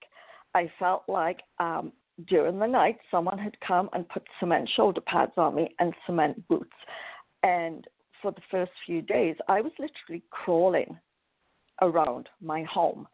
I 0.54 0.70
felt 0.78 1.04
like 1.08 1.40
um 1.58 1.92
during 2.28 2.58
the 2.58 2.66
night 2.66 2.98
someone 3.10 3.38
had 3.38 3.58
come 3.66 3.88
and 3.94 4.08
put 4.08 4.22
cement 4.38 4.68
shoulder 4.76 5.00
pads 5.00 5.32
on 5.36 5.54
me 5.54 5.74
and 5.78 5.94
cement 6.04 6.46
boots. 6.48 6.76
And 7.42 7.86
for 8.20 8.32
the 8.32 8.42
first 8.50 8.72
few 8.84 9.02
days 9.02 9.36
I 9.48 9.60
was 9.60 9.72
literally 9.78 10.22
crawling 10.30 10.98
around 11.82 12.28
my 12.40 12.62
home. 12.62 13.06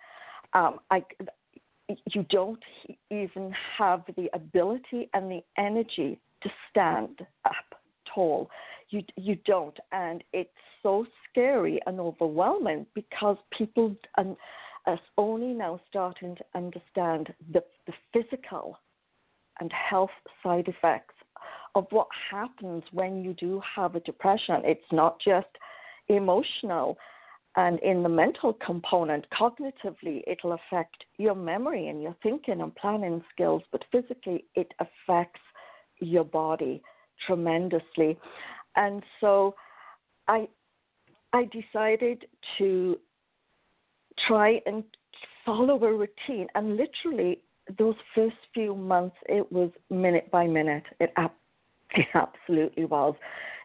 Um, 0.52 0.78
I, 0.90 1.02
you 2.12 2.24
don't 2.30 2.62
even 3.10 3.52
have 3.76 4.02
the 4.16 4.28
ability 4.32 5.10
and 5.14 5.30
the 5.30 5.42
energy 5.56 6.20
to 6.42 6.50
stand 6.70 7.26
up 7.44 7.80
tall. 8.14 8.50
You 8.90 9.02
you 9.16 9.36
don't, 9.44 9.76
and 9.92 10.24
it's 10.32 10.50
so 10.82 11.06
scary 11.28 11.80
and 11.86 12.00
overwhelming 12.00 12.86
because 12.94 13.36
people 13.56 13.96
are 14.86 14.98
only 15.18 15.52
now 15.52 15.80
starting 15.88 16.36
to 16.36 16.44
understand 16.54 17.34
the 17.52 17.62
the 17.86 17.92
physical 18.12 18.78
and 19.60 19.72
health 19.72 20.10
side 20.42 20.68
effects 20.68 21.14
of 21.74 21.86
what 21.90 22.08
happens 22.30 22.82
when 22.92 23.22
you 23.22 23.34
do 23.34 23.60
have 23.76 23.94
a 23.94 24.00
depression. 24.00 24.62
It's 24.64 24.92
not 24.92 25.20
just 25.20 25.48
emotional 26.08 26.96
and 27.58 27.80
in 27.80 28.04
the 28.04 28.08
mental 28.08 28.52
component, 28.64 29.26
cognitively, 29.30 30.22
it'll 30.28 30.52
affect 30.52 31.04
your 31.16 31.34
memory 31.34 31.88
and 31.88 32.00
your 32.00 32.14
thinking 32.22 32.60
and 32.60 32.72
planning 32.76 33.20
skills, 33.32 33.64
but 33.72 33.82
physically, 33.90 34.44
it 34.54 34.72
affects 34.78 35.40
your 35.98 36.22
body 36.22 36.80
tremendously. 37.26 38.16
And 38.76 39.02
so 39.20 39.56
I, 40.28 40.46
I 41.32 41.50
decided 41.50 42.26
to 42.58 42.96
try 44.28 44.60
and 44.64 44.84
follow 45.44 45.82
a 45.82 45.92
routine. 45.92 46.46
And 46.54 46.76
literally, 46.76 47.40
those 47.76 47.96
first 48.14 48.36
few 48.54 48.76
months, 48.76 49.16
it 49.28 49.50
was 49.50 49.72
minute 49.90 50.30
by 50.30 50.46
minute. 50.46 50.84
It, 51.00 51.12
it 51.90 52.06
absolutely 52.14 52.84
was. 52.84 53.16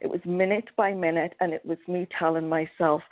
It 0.02 0.08
was 0.08 0.22
minute 0.26 0.70
by 0.76 0.96
minute, 0.96 1.36
and 1.40 1.54
it 1.54 1.64
was 1.64 1.78
me 1.88 2.08
telling 2.18 2.50
myself, 2.50 3.04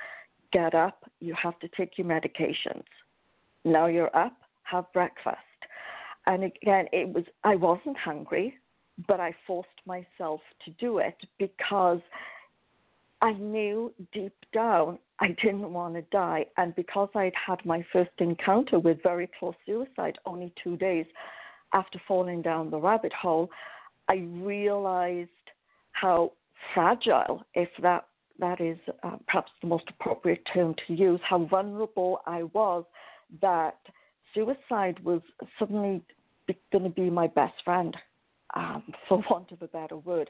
get 0.51 0.73
up, 0.73 1.09
you 1.19 1.35
have 1.41 1.59
to 1.59 1.69
take 1.77 1.97
your 1.97 2.07
medications. 2.07 2.83
Now 3.63 3.87
you're 3.87 4.15
up, 4.15 4.37
have 4.63 4.91
breakfast. 4.93 5.37
And 6.25 6.43
again, 6.43 6.85
it 6.91 7.07
was 7.07 7.25
I 7.43 7.55
wasn't 7.55 7.97
hungry, 7.97 8.55
but 9.07 9.19
I 9.19 9.35
forced 9.47 9.69
myself 9.85 10.41
to 10.65 10.71
do 10.79 10.99
it 10.99 11.17
because 11.39 11.99
I 13.21 13.33
knew 13.33 13.93
deep 14.13 14.33
down 14.53 14.97
I 15.21 15.35
didn't 15.43 15.71
want 15.71 15.93
to 15.93 16.01
die. 16.11 16.47
And 16.57 16.75
because 16.75 17.09
I'd 17.13 17.33
had 17.47 17.63
my 17.63 17.85
first 17.93 18.11
encounter 18.17 18.79
with 18.79 19.03
very 19.03 19.29
close 19.39 19.53
suicide 19.65 20.17
only 20.25 20.51
two 20.61 20.75
days 20.77 21.05
after 21.73 22.01
falling 22.07 22.41
down 22.41 22.71
the 22.71 22.79
rabbit 22.79 23.13
hole, 23.13 23.49
I 24.09 24.15
realized 24.15 25.29
how 25.91 26.33
fragile, 26.73 27.45
if 27.53 27.69
that 27.83 28.05
that 28.41 28.59
is 28.59 28.77
uh, 29.03 29.15
perhaps 29.27 29.51
the 29.61 29.67
most 29.67 29.85
appropriate 29.87 30.45
term 30.53 30.75
to 30.87 30.93
use, 30.93 31.21
how 31.23 31.45
vulnerable 31.45 32.19
I 32.25 32.43
was 32.43 32.83
that 33.41 33.77
suicide 34.33 34.99
was 35.03 35.21
suddenly 35.57 36.01
going 36.71 36.83
to 36.83 36.89
be 36.89 37.09
my 37.09 37.27
best 37.27 37.53
friend, 37.63 37.95
um, 38.55 38.83
for 39.07 39.23
want 39.29 39.51
of 39.51 39.61
a 39.61 39.67
better 39.67 39.97
word. 39.97 40.29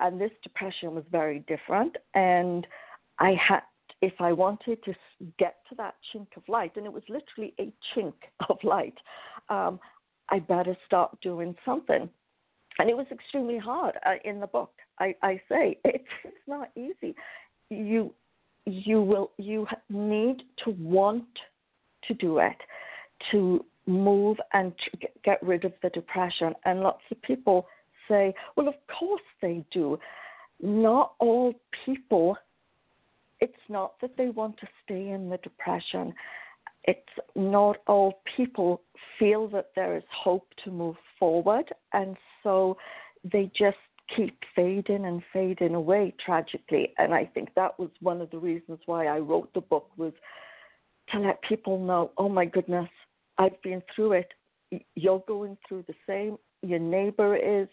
And 0.00 0.20
this 0.20 0.32
depression 0.42 0.94
was 0.94 1.04
very 1.10 1.40
different. 1.40 1.96
And 2.14 2.66
I 3.18 3.34
had, 3.34 3.60
if 4.00 4.14
I 4.20 4.32
wanted 4.32 4.82
to 4.84 4.94
get 5.38 5.56
to 5.68 5.74
that 5.76 5.94
chink 6.12 6.26
of 6.36 6.42
light, 6.48 6.72
and 6.76 6.84
it 6.84 6.92
was 6.92 7.04
literally 7.08 7.54
a 7.60 7.72
chink 7.94 8.14
of 8.50 8.58
light, 8.64 8.96
um, 9.48 9.78
I 10.28 10.40
better 10.40 10.76
start 10.86 11.16
doing 11.20 11.54
something. 11.64 12.08
And 12.78 12.88
it 12.88 12.96
was 12.96 13.06
extremely 13.12 13.58
hard 13.58 13.96
uh, 14.06 14.14
in 14.24 14.40
the 14.40 14.46
book. 14.46 14.72
I, 14.98 15.14
I 15.22 15.40
say 15.48 15.78
it's, 15.84 16.04
it's 16.24 16.48
not 16.48 16.70
easy 16.74 17.14
you 17.72 18.12
you 18.66 19.00
will 19.00 19.32
you 19.38 19.66
need 19.90 20.42
to 20.64 20.70
want 20.70 21.24
to 22.06 22.14
do 22.14 22.38
it 22.38 22.56
to 23.30 23.64
move 23.86 24.36
and 24.52 24.72
get 25.24 25.42
rid 25.42 25.64
of 25.64 25.72
the 25.82 25.90
depression. 25.90 26.54
And 26.64 26.80
lots 26.80 27.02
of 27.10 27.20
people 27.22 27.66
say 28.08 28.34
well 28.56 28.68
of 28.68 28.74
course 28.98 29.22
they 29.40 29.64
do. 29.72 29.98
Not 30.60 31.14
all 31.18 31.54
people 31.84 32.36
it's 33.40 33.54
not 33.68 34.00
that 34.00 34.16
they 34.16 34.28
want 34.28 34.56
to 34.58 34.68
stay 34.84 35.08
in 35.08 35.28
the 35.28 35.38
depression. 35.38 36.14
It's 36.84 37.00
not 37.34 37.78
all 37.88 38.20
people 38.36 38.82
feel 39.18 39.48
that 39.48 39.70
there 39.74 39.96
is 39.96 40.04
hope 40.12 40.46
to 40.64 40.70
move 40.70 40.96
forward, 41.18 41.72
and 41.92 42.16
so 42.42 42.76
they 43.24 43.50
just 43.56 43.76
keep 44.14 44.38
fading 44.54 45.04
and 45.04 45.22
fading 45.32 45.74
away 45.74 46.14
tragically. 46.24 46.92
And 46.98 47.14
I 47.14 47.24
think 47.24 47.50
that 47.54 47.78
was 47.78 47.90
one 48.00 48.20
of 48.20 48.30
the 48.30 48.38
reasons 48.38 48.80
why 48.86 49.06
I 49.06 49.18
wrote 49.18 49.52
the 49.54 49.60
book 49.60 49.88
was 49.96 50.12
to 51.10 51.18
let 51.18 51.42
people 51.42 51.78
know, 51.78 52.10
oh 52.18 52.28
my 52.28 52.44
goodness, 52.44 52.88
I've 53.38 53.60
been 53.62 53.82
through 53.94 54.12
it. 54.12 54.32
You're 54.94 55.24
going 55.26 55.56
through 55.68 55.84
the 55.86 55.94
same. 56.06 56.38
Your 56.62 56.78
neighbor 56.78 57.36
is. 57.36 57.68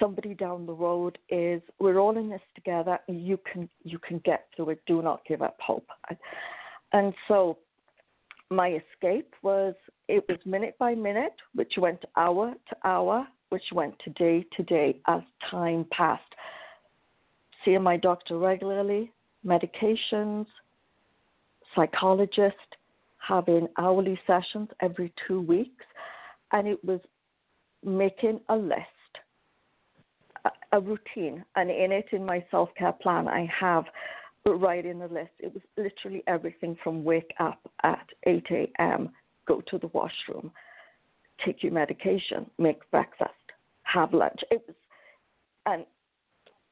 Somebody 0.00 0.34
down 0.34 0.66
the 0.66 0.72
road 0.72 1.18
is. 1.28 1.60
We're 1.78 1.98
all 1.98 2.16
in 2.16 2.30
this 2.30 2.40
together. 2.54 2.98
You 3.08 3.38
can 3.50 3.68
you 3.84 3.98
can 3.98 4.18
get 4.24 4.46
through 4.56 4.70
it. 4.70 4.82
Do 4.86 5.02
not 5.02 5.20
give 5.26 5.42
up 5.42 5.56
hope. 5.60 5.86
And 6.92 7.14
so 7.28 7.58
my 8.50 8.78
escape 8.94 9.34
was 9.42 9.74
it 10.08 10.24
was 10.28 10.38
minute 10.44 10.76
by 10.78 10.94
minute, 10.94 11.36
which 11.54 11.74
went 11.76 12.04
hour 12.16 12.54
to 12.68 12.76
hour, 12.84 13.26
which 13.52 13.70
went 13.70 13.94
to 13.98 14.08
day 14.12 14.46
to 14.56 14.62
day 14.62 14.96
as 15.08 15.20
time 15.50 15.84
passed. 15.92 16.22
Seeing 17.62 17.82
my 17.82 17.98
doctor 17.98 18.38
regularly, 18.38 19.12
medications, 19.46 20.46
psychologist, 21.76 22.56
having 23.18 23.68
hourly 23.76 24.18
sessions 24.26 24.70
every 24.80 25.12
two 25.28 25.42
weeks, 25.42 25.84
and 26.52 26.66
it 26.66 26.82
was 26.82 27.00
making 27.84 28.40
a 28.48 28.56
list, 28.56 28.80
a, 30.72 30.80
routine, 30.80 31.44
and 31.54 31.70
in 31.70 31.92
it, 31.92 32.06
in 32.12 32.24
my 32.24 32.42
self 32.50 32.70
care 32.78 32.92
plan, 32.92 33.28
I 33.28 33.46
have 33.60 33.84
writing 34.46 34.98
the 34.98 35.08
list. 35.08 35.32
It 35.38 35.52
was 35.52 35.62
literally 35.76 36.22
everything 36.26 36.74
from 36.82 37.04
wake 37.04 37.34
up 37.38 37.60
at 37.82 38.06
8 38.26 38.46
a.m., 38.50 39.10
go 39.46 39.60
to 39.68 39.76
the 39.76 39.88
washroom, 39.88 40.50
take 41.44 41.62
your 41.62 41.72
medication, 41.72 42.50
make 42.58 42.90
breakfast, 42.90 43.34
have 43.92 44.12
lunch. 44.12 44.40
It 44.50 44.62
was, 44.66 44.76
and 45.66 45.84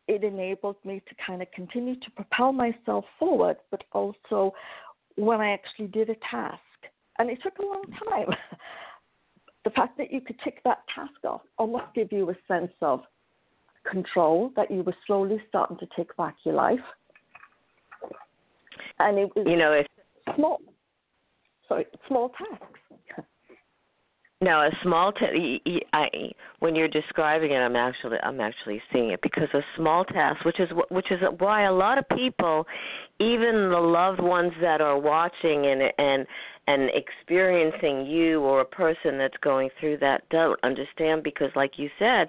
it 0.08 0.24
enabled 0.24 0.76
me 0.84 1.02
to 1.08 1.14
kind 1.24 1.42
of 1.42 1.50
continue 1.52 1.94
to 1.96 2.10
propel 2.16 2.52
myself 2.52 3.04
forward, 3.18 3.56
but 3.70 3.84
also 3.92 4.52
when 5.16 5.40
I 5.40 5.52
actually 5.52 5.88
did 5.88 6.10
a 6.10 6.16
task, 6.30 6.60
and 7.18 7.30
it 7.30 7.38
took 7.42 7.58
a 7.58 7.62
long 7.62 7.84
mm. 7.88 8.08
time. 8.08 8.34
the 9.64 9.70
fact 9.70 9.98
that 9.98 10.10
you 10.10 10.20
could 10.22 10.36
tick 10.42 10.60
that 10.64 10.78
task 10.94 11.12
off 11.24 11.42
almost 11.58 11.84
give 11.94 12.10
you 12.12 12.30
a 12.30 12.34
sense 12.48 12.72
of 12.80 13.02
control 13.90 14.50
that 14.56 14.70
you 14.70 14.82
were 14.82 14.96
slowly 15.06 15.40
starting 15.48 15.76
to 15.78 15.86
take 15.96 16.16
back 16.16 16.34
your 16.44 16.54
life. 16.54 16.78
And 18.98 19.18
it 19.18 19.30
was 19.36 19.46
you 19.46 19.56
know 19.56 19.72
it's 19.72 19.88
small 20.34 20.60
sorry, 21.70 21.86
small 22.06 22.30
tasks. 22.30 22.80
No, 24.42 24.60
a 24.60 24.70
small 24.82 25.12
task. 25.12 25.34
When 26.60 26.74
you're 26.74 26.88
describing 26.88 27.52
it, 27.52 27.56
I'm 27.56 27.76
actually 27.76 28.16
I'm 28.22 28.40
actually 28.40 28.82
seeing 28.90 29.10
it 29.10 29.20
because 29.22 29.48
a 29.52 29.60
small 29.76 30.04
task, 30.04 30.44
which 30.46 30.58
is 30.58 30.68
which 30.88 31.10
is 31.10 31.18
why 31.38 31.64
a 31.64 31.72
lot 31.72 31.98
of 31.98 32.08
people, 32.08 32.66
even 33.18 33.68
the 33.70 33.78
loved 33.78 34.20
ones 34.20 34.52
that 34.62 34.80
are 34.80 34.98
watching 34.98 35.66
and 35.66 35.82
and 35.98 36.26
and 36.66 36.90
experiencing 36.94 38.06
you 38.06 38.40
or 38.40 38.62
a 38.62 38.64
person 38.64 39.18
that's 39.18 39.36
going 39.42 39.68
through 39.78 39.98
that 39.98 40.22
don't 40.30 40.58
understand 40.62 41.22
because, 41.22 41.50
like 41.54 41.72
you 41.76 41.90
said, 41.98 42.28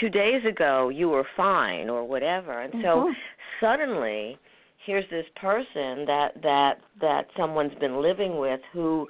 two 0.00 0.08
days 0.08 0.44
ago 0.44 0.88
you 0.88 1.08
were 1.08 1.26
fine 1.36 1.88
or 1.88 2.04
whatever, 2.04 2.60
and 2.60 2.72
so 2.82 2.88
mm-hmm. 2.88 3.12
suddenly 3.60 4.36
here's 4.84 5.08
this 5.10 5.26
person 5.40 6.06
that 6.06 6.30
that 6.42 6.74
that 7.00 7.26
someone's 7.36 7.74
been 7.78 8.02
living 8.02 8.38
with 8.38 8.60
who 8.72 9.06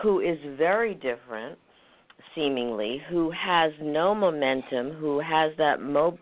who 0.00 0.20
is 0.20 0.38
very 0.56 0.94
different, 0.94 1.58
seemingly, 2.34 3.02
who 3.10 3.30
has 3.30 3.72
no 3.80 4.14
momentum, 4.14 4.92
who 4.92 5.20
has 5.20 5.52
that 5.58 5.80
mo- 5.80 6.18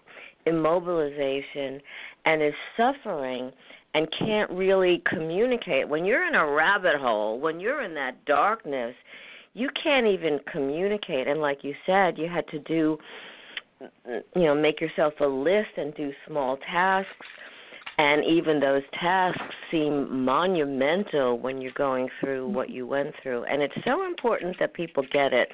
immobilization, 0.47 1.81
and 2.25 2.43
is 2.43 2.55
suffering 2.77 3.53
and 3.95 4.09
can't 4.19 4.51
really 4.51 5.03
communicate. 5.07 5.89
When 5.89 6.05
you're 6.05 6.27
in 6.27 6.35
a 6.35 6.47
rabbit 6.47 6.97
hole, 7.01 7.41
when 7.41 7.61
you're 7.61 7.83
in 7.83 7.95
that 7.95 8.25
darkness, 8.25 8.95
you 9.55 9.69
can't 9.83 10.07
even 10.07 10.39
communicate. 10.51 11.27
And 11.27 11.41
like 11.41 11.65
you 11.65 11.75
said, 11.87 12.17
you 12.17 12.29
had 12.29 12.47
to 12.49 12.61
do, 12.61 12.99
you 14.37 14.43
know, 14.43 14.55
make 14.55 14.81
yourself 14.81 15.15
a 15.21 15.27
list 15.27 15.71
and 15.77 15.95
do 15.95 16.13
small 16.27 16.57
tasks 16.59 17.27
and 18.01 18.25
even 18.25 18.61
those 18.61 18.83
tasks 18.99 19.43
seem 19.71 20.25
monumental 20.25 21.39
when 21.39 21.61
you're 21.61 21.71
going 21.73 22.09
through 22.19 22.49
what 22.49 22.71
you 22.71 22.87
went 22.87 23.15
through. 23.23 23.45
And 23.45 23.61
it's 23.61 23.75
so 23.85 24.07
important 24.07 24.57
that 24.59 24.73
people 24.73 25.05
get 25.13 25.35
it. 25.35 25.49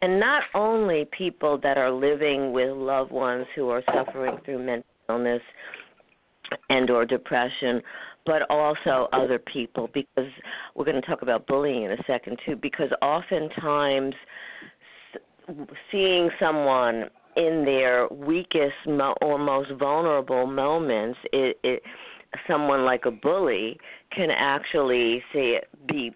And 0.00 0.18
not 0.18 0.44
only 0.54 1.06
people 1.16 1.58
that 1.62 1.76
are 1.76 1.90
living 1.90 2.50
with 2.50 2.74
loved 2.74 3.12
ones 3.12 3.44
who 3.54 3.68
are 3.68 3.82
suffering 3.94 4.38
through 4.42 4.64
mental 4.64 4.88
illness 5.10 5.42
and 6.70 6.88
or 6.88 7.04
depression 7.04 7.82
but 8.24 8.42
also 8.48 9.08
other 9.12 9.38
people 9.38 9.90
because 9.92 10.30
we're 10.74 10.84
going 10.84 11.00
to 11.00 11.06
talk 11.06 11.22
about 11.22 11.46
bullying 11.46 11.82
in 11.82 11.90
a 11.90 12.02
second 12.06 12.38
too 12.46 12.56
because 12.56 12.88
oftentimes 13.02 14.14
seeing 15.90 16.30
someone 16.38 17.04
in 17.36 17.64
their 17.64 18.08
weakest 18.08 18.74
or 19.20 19.38
most 19.38 19.70
vulnerable 19.78 20.46
moments, 20.46 21.18
it, 21.32 21.58
it 21.62 21.82
someone 22.46 22.84
like 22.84 23.04
a 23.04 23.10
bully 23.10 23.78
can 24.14 24.30
actually 24.30 25.22
it 25.54 25.68
be 25.88 26.12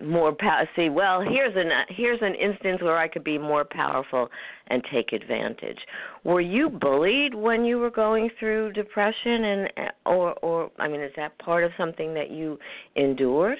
more 0.00 0.32
power 0.32 0.68
see 0.76 0.88
well 0.88 1.20
here's 1.20 1.54
an 1.56 1.70
here's 1.88 2.20
an 2.22 2.34
instance 2.34 2.80
where 2.80 2.96
i 2.96 3.08
could 3.08 3.24
be 3.24 3.38
more 3.38 3.64
powerful 3.64 4.28
and 4.68 4.82
take 4.92 5.12
advantage. 5.12 5.78
Were 6.22 6.40
you 6.40 6.70
bullied 6.70 7.34
when 7.34 7.64
you 7.64 7.78
were 7.78 7.90
going 7.90 8.30
through 8.38 8.72
depression 8.72 9.44
and 9.44 9.68
or 10.06 10.32
or 10.42 10.70
i 10.78 10.86
mean 10.86 11.00
is 11.00 11.12
that 11.16 11.36
part 11.38 11.64
of 11.64 11.72
something 11.76 12.14
that 12.14 12.30
you 12.30 12.58
endured? 12.94 13.58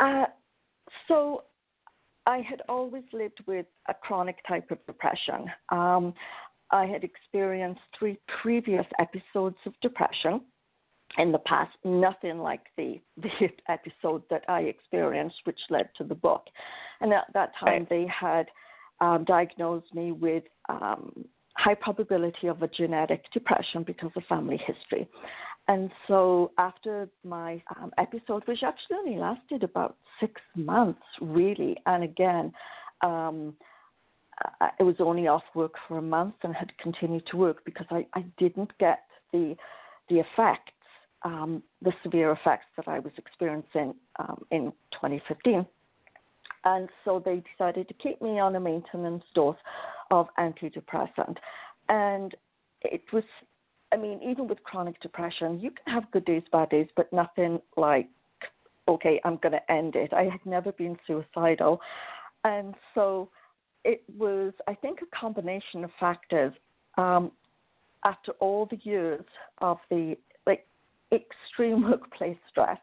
Uh 0.00 0.24
so 1.08 1.44
I 2.26 2.38
had 2.38 2.62
always 2.68 3.04
lived 3.12 3.40
with 3.46 3.66
a 3.88 3.94
chronic 3.94 4.38
type 4.48 4.70
of 4.70 4.84
depression. 4.86 5.46
Um, 5.70 6.12
I 6.70 6.86
had 6.86 7.04
experienced 7.04 7.80
three 7.96 8.18
previous 8.42 8.86
episodes 8.98 9.56
of 9.64 9.72
depression 9.80 10.40
in 11.18 11.30
the 11.30 11.38
past, 11.38 11.76
nothing 11.84 12.38
like 12.38 12.62
the, 12.76 13.00
the 13.16 13.48
episode 13.68 14.22
that 14.30 14.42
I 14.48 14.62
experienced, 14.62 15.36
which 15.44 15.60
led 15.70 15.88
to 15.98 16.04
the 16.04 16.14
book. 16.14 16.46
And 17.00 17.12
at 17.12 17.26
that 17.34 17.52
time, 17.60 17.86
they 17.88 18.06
had 18.06 18.46
um, 19.00 19.24
diagnosed 19.24 19.94
me 19.94 20.12
with 20.12 20.44
um, 20.68 21.26
high 21.66 21.74
probability 21.74 22.46
of 22.46 22.62
a 22.62 22.68
genetic 22.68 23.24
depression 23.32 23.82
because 23.82 24.10
of 24.14 24.22
family 24.28 24.60
history. 24.64 25.08
And 25.66 25.90
so 26.06 26.52
after 26.58 27.08
my 27.24 27.60
um, 27.74 27.90
episode, 27.98 28.44
which 28.46 28.62
actually 28.62 28.96
only 28.98 29.18
lasted 29.18 29.64
about 29.64 29.96
six 30.20 30.40
months, 30.54 31.02
really, 31.20 31.76
and 31.86 32.04
again, 32.04 32.52
um, 33.02 33.54
I, 34.60 34.80
was 34.80 34.94
only 35.00 35.26
off 35.26 35.42
work 35.56 35.74
for 35.88 35.98
a 35.98 36.02
month 36.02 36.34
and 36.42 36.54
had 36.54 36.70
continued 36.78 37.26
to 37.32 37.36
work 37.36 37.64
because 37.64 37.86
I, 37.90 38.06
I 38.14 38.24
didn't 38.38 38.70
get 38.78 39.00
the 39.32 39.56
the 40.08 40.20
effects, 40.20 40.72
um, 41.22 41.64
the 41.82 41.92
severe 42.04 42.30
effects 42.30 42.66
that 42.76 42.86
I 42.86 43.00
was 43.00 43.12
experiencing 43.18 43.94
um, 44.20 44.44
in 44.52 44.72
2015. 44.92 45.66
And 46.64 46.88
so 47.04 47.20
they 47.24 47.42
decided 47.50 47.88
to 47.88 47.94
keep 47.94 48.22
me 48.22 48.38
on 48.38 48.54
a 48.54 48.60
maintenance 48.60 49.24
dose 49.34 49.56
of 50.10 50.28
antidepressant. 50.38 51.36
And 51.88 52.34
it 52.82 53.02
was 53.12 53.24
I 53.92 53.96
mean, 53.96 54.20
even 54.22 54.48
with 54.48 54.62
chronic 54.64 55.00
depression, 55.00 55.60
you 55.60 55.70
can 55.70 55.94
have 55.94 56.10
good 56.10 56.24
days, 56.24 56.42
bad 56.50 56.70
days, 56.70 56.88
but 56.96 57.12
nothing 57.12 57.60
like, 57.76 58.08
okay, 58.88 59.20
I'm 59.24 59.36
going 59.36 59.52
to 59.52 59.72
end 59.72 59.94
it. 59.94 60.12
I 60.12 60.24
had 60.24 60.44
never 60.44 60.72
been 60.72 60.98
suicidal. 61.06 61.80
And 62.44 62.74
so 62.94 63.30
it 63.84 64.02
was, 64.18 64.52
I 64.66 64.74
think, 64.74 65.00
a 65.02 65.16
combination 65.16 65.84
of 65.84 65.90
factors. 66.00 66.52
Um, 66.98 67.30
after 68.04 68.32
all 68.32 68.66
the 68.66 68.78
years 68.82 69.24
of 69.58 69.78
the 69.90 70.16
like 70.46 70.66
extreme 71.12 71.82
workplace 71.90 72.38
stress, 72.48 72.78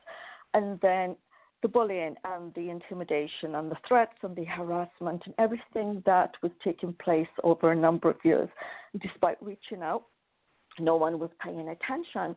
and 0.54 0.80
then 0.82 1.16
the 1.64 1.68
bullying 1.68 2.16
and 2.26 2.54
the 2.54 2.70
intimidation 2.70 3.56
and 3.56 3.72
the 3.72 3.78
threats 3.88 4.18
and 4.22 4.36
the 4.36 4.44
harassment 4.44 5.24
and 5.26 5.34
everything 5.40 6.04
that 6.06 6.32
was 6.44 6.52
taking 6.64 6.94
place 6.94 7.28
over 7.44 7.72
a 7.72 7.76
number 7.76 8.10
of 8.10 8.18
years, 8.24 8.50
despite 9.02 9.42
reaching 9.42 9.82
out 9.82 10.04
no 10.80 10.96
one 10.96 11.20
was 11.20 11.30
paying 11.44 11.70
attention. 11.70 12.36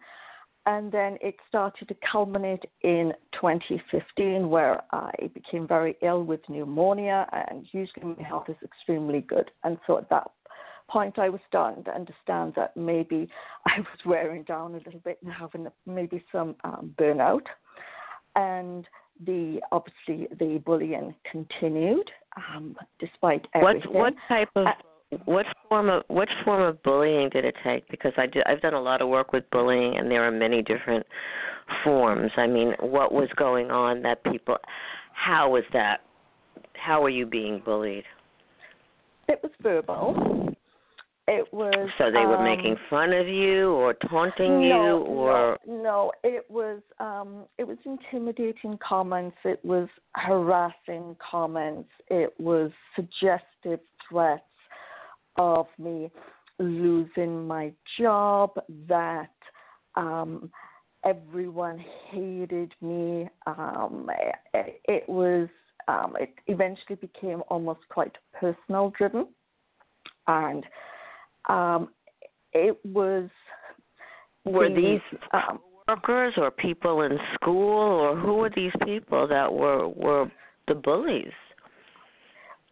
And 0.67 0.91
then 0.91 1.17
it 1.21 1.37
started 1.49 1.89
to 1.89 1.97
culminate 2.11 2.65
in 2.83 3.13
2015, 3.33 4.49
where 4.49 4.83
I 4.93 5.31
became 5.33 5.67
very 5.67 5.97
ill 6.03 6.25
with 6.25 6.41
pneumonia, 6.49 7.27
and 7.49 7.67
usually 7.73 8.15
my 8.19 8.23
health 8.27 8.49
is 8.49 8.57
extremely 8.65 9.21
good. 9.21 9.51
And 9.63 9.79
so 9.87 9.97
at 9.99 10.11
that 10.11 10.31
point, 10.89 11.19
I 11.19 11.29
was 11.29 11.41
starting 11.49 11.85
to 11.85 11.95
understand 11.95 12.55
that 12.57 12.77
maybe 12.77 13.29
I 13.67 13.79
was 13.79 13.99
wearing 14.05 14.43
down 14.43 14.75
a 14.75 14.79
little 14.79 15.01
bit 15.05 15.19
and 15.23 15.33
having 15.33 15.69
maybe 15.87 16.25
some 16.33 16.57
um, 16.65 16.95
burnout. 16.99 17.47
and 18.35 18.87
the 19.25 19.61
obviously 19.73 20.29
the 20.39 20.61
bullying 20.65 21.15
continued 21.31 22.11
um, 22.37 22.77
despite 22.99 23.47
everything. 23.55 23.93
What 23.93 24.15
what 24.15 24.15
type 24.29 24.49
of 24.55 24.67
uh, 24.67 25.17
what 25.25 25.47
form 25.69 25.89
of 25.89 26.03
what 26.09 26.29
form 26.45 26.63
of 26.63 26.83
bullying 26.83 27.31
did 27.31 27.45
it 27.45 27.55
take? 27.65 27.89
Because 27.89 28.13
I 28.17 28.27
do, 28.27 28.41
I've 28.47 28.61
done 28.61 28.75
a 28.75 28.81
lot 28.81 29.01
of 29.01 29.09
work 29.09 29.33
with 29.33 29.49
bullying, 29.51 29.97
and 29.97 30.11
there 30.11 30.25
are 30.25 30.31
many 30.31 30.63
different 30.63 31.07
forms. 31.85 32.31
I 32.37 32.47
mean, 32.47 32.75
what 32.81 33.13
was 33.13 33.29
going 33.37 33.71
on 33.71 34.03
that 34.03 34.23
people? 34.25 34.57
How 35.13 35.51
was 35.51 35.65
that? 35.73 36.01
How 36.75 37.01
were 37.01 37.09
you 37.09 37.27
being 37.27 37.63
bullied? 37.65 38.05
It 39.29 39.41
was 39.43 39.53
verbal. 39.63 40.55
It 41.29 41.53
was. 41.53 41.91
So 41.99 42.05
they 42.13 42.25
were 42.25 42.37
um, 42.37 42.45
making 42.45 42.77
fun 42.89 43.13
of 43.13 43.27
you 43.27 43.73
or 43.73 43.95
taunting 43.95 44.61
no, 44.61 44.65
you 44.65 44.97
or. 45.07 45.59
No, 45.67 45.83
no, 45.83 46.13
it 46.23 46.45
was. 46.49 46.81
Um, 47.01 47.47
it 47.59 47.67
was 47.67 47.79
intimidating 47.85 48.79
comments. 48.87 49.37
It 49.45 49.65
was 49.65 49.89
harassing 50.15 51.17
comments. 51.19 51.89
It 52.09 52.33
was 52.39 52.71
suggestive 52.95 53.81
threats 54.09 54.43
of 55.37 55.67
me 55.79 56.13
losing 56.61 57.45
my 57.45 57.73
job. 57.99 58.53
That 58.89 59.31
um, 59.97 60.49
everyone 61.05 61.85
hated 62.09 62.73
me. 62.81 63.29
Um, 63.49 64.09
it, 64.55 64.81
it 64.85 65.09
was. 65.09 65.49
Um, 65.89 66.15
it 66.21 66.35
eventually 66.47 66.97
became 67.01 67.43
almost 67.49 67.81
quite 67.89 68.17
personal 68.33 68.93
driven, 68.97 69.27
and 70.29 70.65
um, 71.49 71.89
it 72.53 72.79
was. 72.85 73.29
Were 74.45 74.69
the, 74.69 74.75
these 74.75 75.19
um, 75.33 75.59
workers 75.89 76.35
or 76.37 76.51
people 76.51 77.03
in 77.03 77.19
school, 77.35 77.79
or 77.79 78.17
who 78.17 78.35
were 78.35 78.51
these 78.55 78.73
people 78.85 79.27
that 79.29 79.53
were 79.53 79.89
were 79.89 80.31
the 80.69 80.75
bullies? 80.75 81.33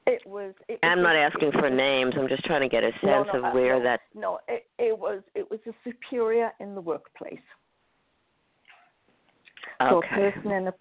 It 0.06 0.22
was. 0.26 0.54
It 0.68 0.78
I'm 0.82 0.98
was, 0.98 1.04
not 1.04 1.16
asking 1.16 1.52
for 1.52 1.70
names. 1.70 2.14
I'm 2.18 2.28
just 2.28 2.44
trying 2.44 2.60
to 2.60 2.68
get 2.68 2.84
a 2.84 2.92
sense 2.92 3.28
no, 3.32 3.40
no, 3.40 3.48
of 3.48 3.54
where 3.54 3.78
no, 3.78 3.84
that. 3.84 4.00
No, 4.14 4.38
it, 4.48 4.66
it 4.78 4.98
was. 4.98 5.22
It 5.34 5.50
was 5.50 5.60
a 5.66 5.72
superior 5.82 6.52
in 6.60 6.74
the 6.74 6.80
workplace. 6.80 7.38
Okay. 9.80 9.90
So 9.90 9.98
a 9.98 10.32
person 10.32 10.50
in 10.52 10.68
a 10.68 10.74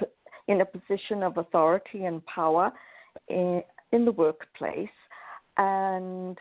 in 0.48 0.62
a 0.62 0.66
position 0.66 1.24
of 1.24 1.38
authority 1.38 2.06
and 2.06 2.24
power 2.26 2.72
in 3.30 3.64
in 3.92 4.06
the 4.06 4.12
workplace, 4.12 4.90
and 5.58 6.38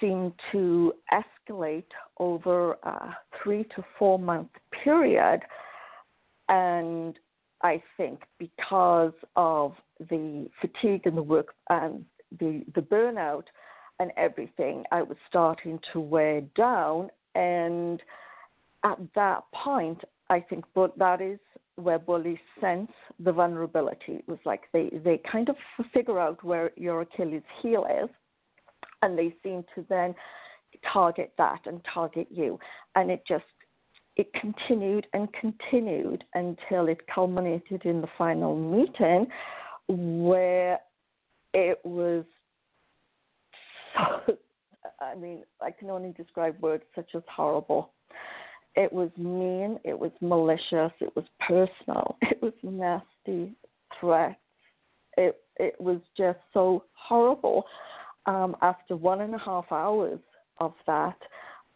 seemed 0.00 0.32
to 0.52 0.92
escalate 1.12 1.84
over 2.18 2.72
a 2.82 3.16
three 3.42 3.64
to 3.76 3.84
four 3.98 4.18
month 4.18 4.50
period. 4.84 5.40
And 6.48 7.18
I 7.62 7.82
think 7.96 8.22
because 8.38 9.12
of 9.36 9.74
the 9.98 10.48
fatigue 10.60 11.02
and 11.04 11.16
the 11.16 11.22
work 11.22 11.54
and 11.68 12.04
the, 12.38 12.64
the 12.74 12.80
burnout 12.80 13.44
and 13.98 14.10
everything, 14.16 14.84
I 14.90 15.02
was 15.02 15.16
starting 15.28 15.78
to 15.92 16.00
wear 16.00 16.40
down. 16.56 17.10
And 17.34 18.02
at 18.84 18.98
that 19.14 19.44
point, 19.54 20.00
I 20.30 20.40
think 20.40 20.64
but 20.74 20.98
that 20.98 21.20
is 21.20 21.38
where 21.76 21.98
bullies 21.98 22.38
sense 22.60 22.90
the 23.18 23.32
vulnerability. 23.32 24.14
It 24.14 24.28
was 24.28 24.38
like 24.44 24.62
they, 24.72 24.90
they 25.04 25.20
kind 25.30 25.48
of 25.48 25.56
figure 25.92 26.18
out 26.18 26.42
where 26.44 26.70
your 26.76 27.02
Achilles 27.02 27.42
heel 27.62 27.86
is 28.02 28.10
and 29.02 29.18
they 29.18 29.34
seem 29.42 29.64
to 29.74 29.84
then 29.88 30.14
target 30.92 31.32
that 31.38 31.60
and 31.66 31.80
target 31.92 32.28
you 32.30 32.58
and 32.94 33.10
it 33.10 33.22
just 33.26 33.44
it 34.16 34.32
continued 34.34 35.06
and 35.12 35.28
continued 35.32 36.24
until 36.34 36.88
it 36.88 36.98
culminated 37.12 37.84
in 37.84 38.00
the 38.00 38.08
final 38.18 38.56
meeting 38.56 39.26
where 39.88 40.78
it 41.54 41.78
was 41.84 42.24
so 43.96 44.36
I 45.00 45.14
mean, 45.14 45.44
I 45.60 45.70
can 45.70 45.90
only 45.90 46.12
describe 46.12 46.60
words 46.60 46.84
such 46.94 47.10
as 47.14 47.22
horrible. 47.34 47.92
It 48.76 48.92
was 48.92 49.10
mean, 49.16 49.78
it 49.84 49.98
was 49.98 50.12
malicious, 50.20 50.92
it 51.00 51.14
was 51.16 51.24
personal, 51.46 52.16
it 52.22 52.40
was 52.42 52.52
nasty 52.62 53.52
threats. 53.98 54.36
It 55.16 55.36
it 55.56 55.80
was 55.80 56.00
just 56.16 56.38
so 56.54 56.84
horrible 56.92 57.64
um, 58.26 58.56
after 58.62 58.96
one 58.96 59.20
and 59.20 59.34
a 59.34 59.38
half 59.38 59.66
hours 59.70 60.20
of 60.58 60.74
that, 60.86 61.16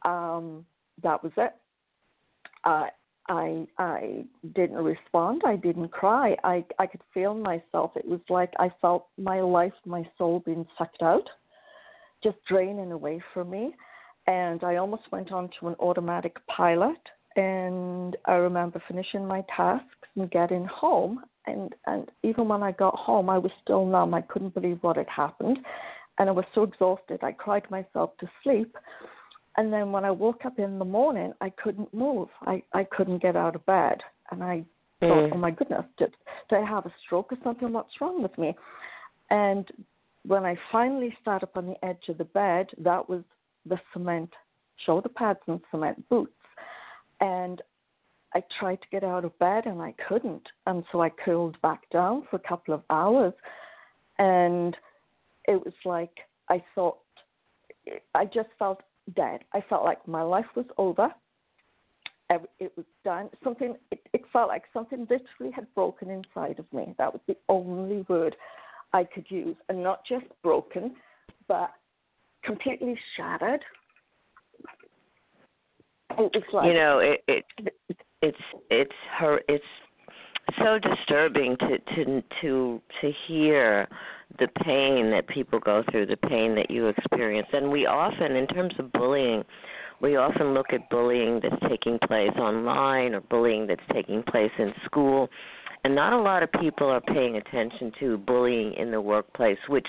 um, 0.04 0.64
that 1.02 1.22
was 1.22 1.32
it. 1.36 1.54
I 2.64 2.88
I 3.28 3.66
I 3.78 4.24
didn't 4.54 4.76
respond. 4.76 5.42
I 5.46 5.56
didn't 5.56 5.88
cry. 5.88 6.36
I 6.44 6.64
I 6.78 6.86
could 6.86 7.00
feel 7.12 7.34
myself. 7.34 7.92
It 7.96 8.06
was 8.06 8.20
like 8.28 8.52
I 8.58 8.70
felt 8.80 9.06
my 9.16 9.40
life, 9.40 9.72
my 9.86 10.06
soul 10.18 10.42
being 10.44 10.66
sucked 10.76 11.02
out, 11.02 11.28
just 12.22 12.36
draining 12.48 12.92
away 12.92 13.22
from 13.32 13.50
me. 13.50 13.74
And 14.26 14.64
I 14.64 14.76
almost 14.76 15.10
went 15.10 15.32
on 15.32 15.50
to 15.60 15.68
an 15.68 15.76
automatic 15.80 16.36
pilot. 16.46 17.00
And 17.36 18.16
I 18.26 18.34
remember 18.34 18.82
finishing 18.86 19.26
my 19.26 19.44
tasks 19.54 19.88
and 20.16 20.30
getting 20.30 20.66
home. 20.66 21.22
And 21.46 21.74
and 21.86 22.10
even 22.22 22.48
when 22.48 22.62
I 22.62 22.72
got 22.72 22.94
home, 22.94 23.28
I 23.30 23.38
was 23.38 23.52
still 23.62 23.86
numb. 23.86 24.14
I 24.14 24.22
couldn't 24.22 24.54
believe 24.54 24.78
what 24.82 24.96
had 24.96 25.08
happened 25.08 25.58
and 26.18 26.28
I 26.28 26.32
was 26.32 26.44
so 26.54 26.62
exhausted 26.62 27.20
I 27.22 27.32
cried 27.32 27.68
myself 27.70 28.16
to 28.20 28.30
sleep. 28.42 28.76
And 29.56 29.72
then 29.72 29.92
when 29.92 30.04
I 30.04 30.10
woke 30.10 30.44
up 30.44 30.58
in 30.58 30.78
the 30.78 30.84
morning, 30.84 31.32
I 31.40 31.50
couldn't 31.50 31.92
move. 31.94 32.28
I, 32.42 32.62
I 32.72 32.84
couldn't 32.84 33.22
get 33.22 33.36
out 33.36 33.54
of 33.54 33.64
bed. 33.66 33.98
And 34.30 34.42
I 34.42 34.64
mm. 35.00 35.08
thought, 35.08 35.36
oh 35.36 35.38
my 35.38 35.52
goodness, 35.52 35.84
did, 35.96 36.12
did 36.50 36.56
I 36.56 36.68
have 36.68 36.86
a 36.86 36.94
stroke 37.04 37.32
or 37.32 37.38
something? 37.44 37.72
What's 37.72 38.00
wrong 38.00 38.20
with 38.20 38.36
me? 38.36 38.56
And 39.30 39.68
when 40.26 40.44
I 40.44 40.56
finally 40.72 41.16
sat 41.24 41.42
up 41.42 41.56
on 41.56 41.66
the 41.66 41.84
edge 41.84 42.08
of 42.08 42.18
the 42.18 42.24
bed, 42.24 42.68
that 42.78 43.08
was 43.08 43.22
the 43.66 43.78
cement 43.92 44.30
shoulder 44.84 45.08
pads 45.08 45.38
and 45.46 45.60
cement 45.70 46.08
boots. 46.08 46.32
And 47.20 47.62
I 48.34 48.42
tried 48.58 48.80
to 48.82 48.88
get 48.90 49.04
out 49.04 49.24
of 49.24 49.38
bed 49.38 49.66
and 49.66 49.80
I 49.80 49.94
couldn't. 50.08 50.48
And 50.66 50.84
so 50.90 51.00
I 51.00 51.10
curled 51.10 51.60
back 51.62 51.88
down 51.90 52.26
for 52.28 52.36
a 52.36 52.48
couple 52.48 52.74
of 52.74 52.82
hours. 52.90 53.32
And 54.18 54.76
it 55.46 55.64
was 55.64 55.74
like 55.84 56.16
I 56.48 56.62
thought, 56.74 56.98
I 58.14 58.24
just 58.24 58.48
felt 58.58 58.82
dead. 59.16 59.40
I 59.52 59.62
felt 59.68 59.84
like 59.84 60.06
my 60.06 60.22
life 60.22 60.46
was 60.54 60.66
over. 60.78 61.08
It 62.58 62.72
was 62.76 62.86
done. 63.04 63.28
Something. 63.44 63.76
It, 63.92 64.00
it 64.12 64.22
felt 64.32 64.48
like 64.48 64.64
something 64.72 65.06
literally 65.10 65.52
had 65.54 65.72
broken 65.74 66.10
inside 66.10 66.58
of 66.58 66.64
me. 66.72 66.94
That 66.98 67.12
was 67.12 67.20
the 67.28 67.36
only 67.48 68.04
word 68.08 68.34
I 68.92 69.04
could 69.04 69.26
use, 69.28 69.56
and 69.68 69.82
not 69.82 70.00
just 70.08 70.24
broken, 70.42 70.96
but 71.46 71.70
completely 72.42 72.98
shattered. 73.16 73.60
Like 76.52 76.66
you 76.66 76.74
know, 76.74 76.98
it, 76.98 77.22
it 77.28 77.44
it's 78.22 78.38
it's 78.70 78.94
her 79.18 79.40
it's 79.48 79.64
so 80.58 80.78
disturbing 80.78 81.56
to 81.58 81.78
to 81.78 82.22
to 82.40 82.80
to 83.00 83.12
hear 83.26 83.88
the 84.38 84.48
pain 84.64 85.10
that 85.10 85.28
people 85.28 85.60
go 85.60 85.82
through, 85.90 86.06
the 86.06 86.16
pain 86.16 86.54
that 86.56 86.70
you 86.70 86.86
experience. 86.88 87.48
And 87.52 87.70
we 87.70 87.86
often, 87.86 88.36
in 88.36 88.46
terms 88.46 88.74
of 88.78 88.92
bullying, 88.92 89.44
we 90.00 90.16
often 90.16 90.54
look 90.54 90.72
at 90.72 90.88
bullying 90.90 91.40
that's 91.42 91.60
taking 91.68 91.98
place 92.06 92.32
online 92.38 93.14
or 93.14 93.20
bullying 93.20 93.66
that's 93.66 93.80
taking 93.92 94.22
place 94.22 94.50
in 94.58 94.72
school. 94.84 95.28
And 95.84 95.94
not 95.94 96.12
a 96.12 96.20
lot 96.20 96.42
of 96.42 96.50
people 96.52 96.88
are 96.88 97.00
paying 97.00 97.36
attention 97.36 97.92
to 98.00 98.18
bullying 98.18 98.72
in 98.74 98.90
the 98.90 99.00
workplace, 99.00 99.58
which 99.68 99.86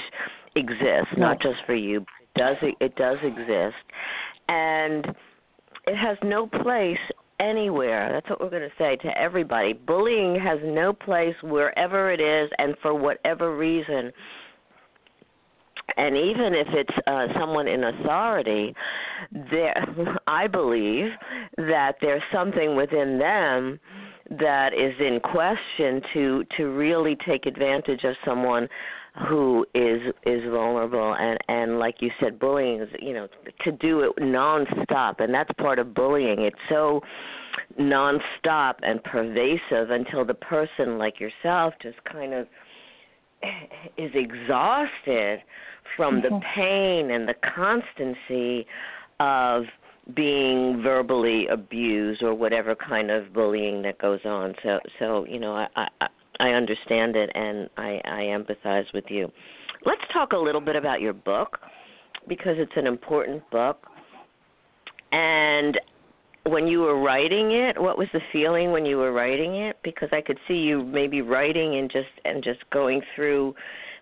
exists, 0.56 1.13
not 1.17 1.41
just 1.41 1.58
for 1.65 1.76
you. 1.76 2.06
It 2.21 2.39
does 2.39 2.58
it 2.62 2.95
does 2.95 3.17
exist. 3.24 3.76
And 4.50 5.06
it 5.88 5.95
has 5.95 6.17
no 6.24 6.48
place 6.48 6.98
anywhere. 7.39 8.10
That's 8.12 8.30
what 8.30 8.39
we're 8.39 8.50
going 8.50 8.69
to 8.69 8.76
say 8.78 8.95
to 8.98 9.17
everybody. 9.17 9.74
Bullying 9.74 10.39
has 10.39 10.60
no 10.63 10.93
place 10.93 11.36
wherever 11.43 12.12
it 12.12 12.21
is 12.21 12.50
and 12.58 12.76
for 12.82 12.93
whatever 12.93 13.56
reason. 13.56 14.12
And 15.98 16.17
even 16.17 16.54
if 16.54 16.67
it's 16.71 17.08
uh, 17.08 17.28
someone 17.39 17.67
in 17.67 17.84
authority, 17.84 18.74
there, 19.52 19.86
I 20.28 20.48
believe 20.48 21.10
that 21.58 21.93
there's 22.02 22.24
something 22.34 22.76
within 22.76 23.17
them 23.17 23.80
that 24.39 24.74
is 24.74 24.93
in 25.00 25.19
question 25.19 26.02
to 26.13 26.43
to 26.58 26.65
really 26.71 27.15
take 27.28 27.45
advantage 27.45 28.04
of 28.04 28.15
someone 28.26 28.67
who 29.30 29.65
is 29.73 30.01
is 30.25 30.41
vulnerable 30.51 31.15
and 31.17 31.39
and 31.47 31.80
like 31.80 31.95
you 32.01 32.10
said 32.19 32.38
bullying 32.38 32.82
is 32.82 32.89
you 32.99 33.13
know 33.13 33.28
to 33.63 33.71
do 33.71 34.01
it 34.01 34.12
nonstop 34.21 35.19
and 35.19 35.34
that's 35.34 35.49
part 35.58 35.80
of 35.80 35.93
bullying 35.93 36.41
it's 36.41 36.58
so 36.67 37.01
nonstop 37.80 38.75
and 38.82 39.01
pervasive 39.06 39.89
until 39.89 40.25
the 40.25 40.34
person 40.34 40.97
like 40.97 41.19
yourself 41.19 41.73
just 41.82 41.97
kind 42.12 42.34
of 42.34 42.47
is 43.97 44.12
exhausted 44.13 45.39
from 45.95 46.21
the 46.21 46.28
mm-hmm. 46.28 46.60
pain 46.60 47.12
and 47.12 47.28
the 47.28 47.36
constancy 47.56 48.67
of 49.19 49.63
being 50.15 50.82
verbally 50.84 51.47
abused 51.47 52.21
or 52.21 52.34
whatever 52.34 52.75
kind 52.75 53.10
of 53.10 53.34
bullying 53.34 53.82
that 53.82 53.97
goes 53.97 54.19
on. 54.25 54.54
So 54.62 54.80
so 54.99 55.25
you 55.25 55.39
know 55.39 55.54
I 55.54 55.67
I, 55.75 56.08
I 56.39 56.50
understand 56.50 57.15
it 57.15 57.30
and 57.36 57.69
I 57.78 58.02
I 58.06 58.21
empathize 58.24 58.91
with 58.93 59.06
you. 59.10 59.32
Let's 59.86 60.02
talk 60.13 60.34
a 60.34 60.38
little 60.38 60.62
bit 60.62 60.76
about 60.76 61.02
your 61.02 61.13
book 61.13 61.60
because 62.28 62.56
it's 62.58 62.71
an 62.76 62.88
important 62.88 63.43
book. 63.52 63.86
And 65.12 65.80
when 66.45 66.67
you 66.67 66.82
were 66.82 67.02
writing 67.02 67.52
it, 67.52 67.80
what 67.82 67.98
was 67.98 68.08
the 68.13 68.19
feeling 68.32 68.71
when 68.71 68.86
you 68.86 68.98
were 68.98 69.12
writing 69.12 69.56
it? 69.56 69.78
Because 69.84 70.10
I 70.12 70.21
could 70.21 70.38
see 70.48 70.56
you 70.56 70.84
maybe 70.84 71.21
writing 71.21 71.78
and 71.78 71.91
just 71.91 72.08
and 72.24 72.43
just 72.43 72.60
going 72.71 73.02
through 73.15 73.56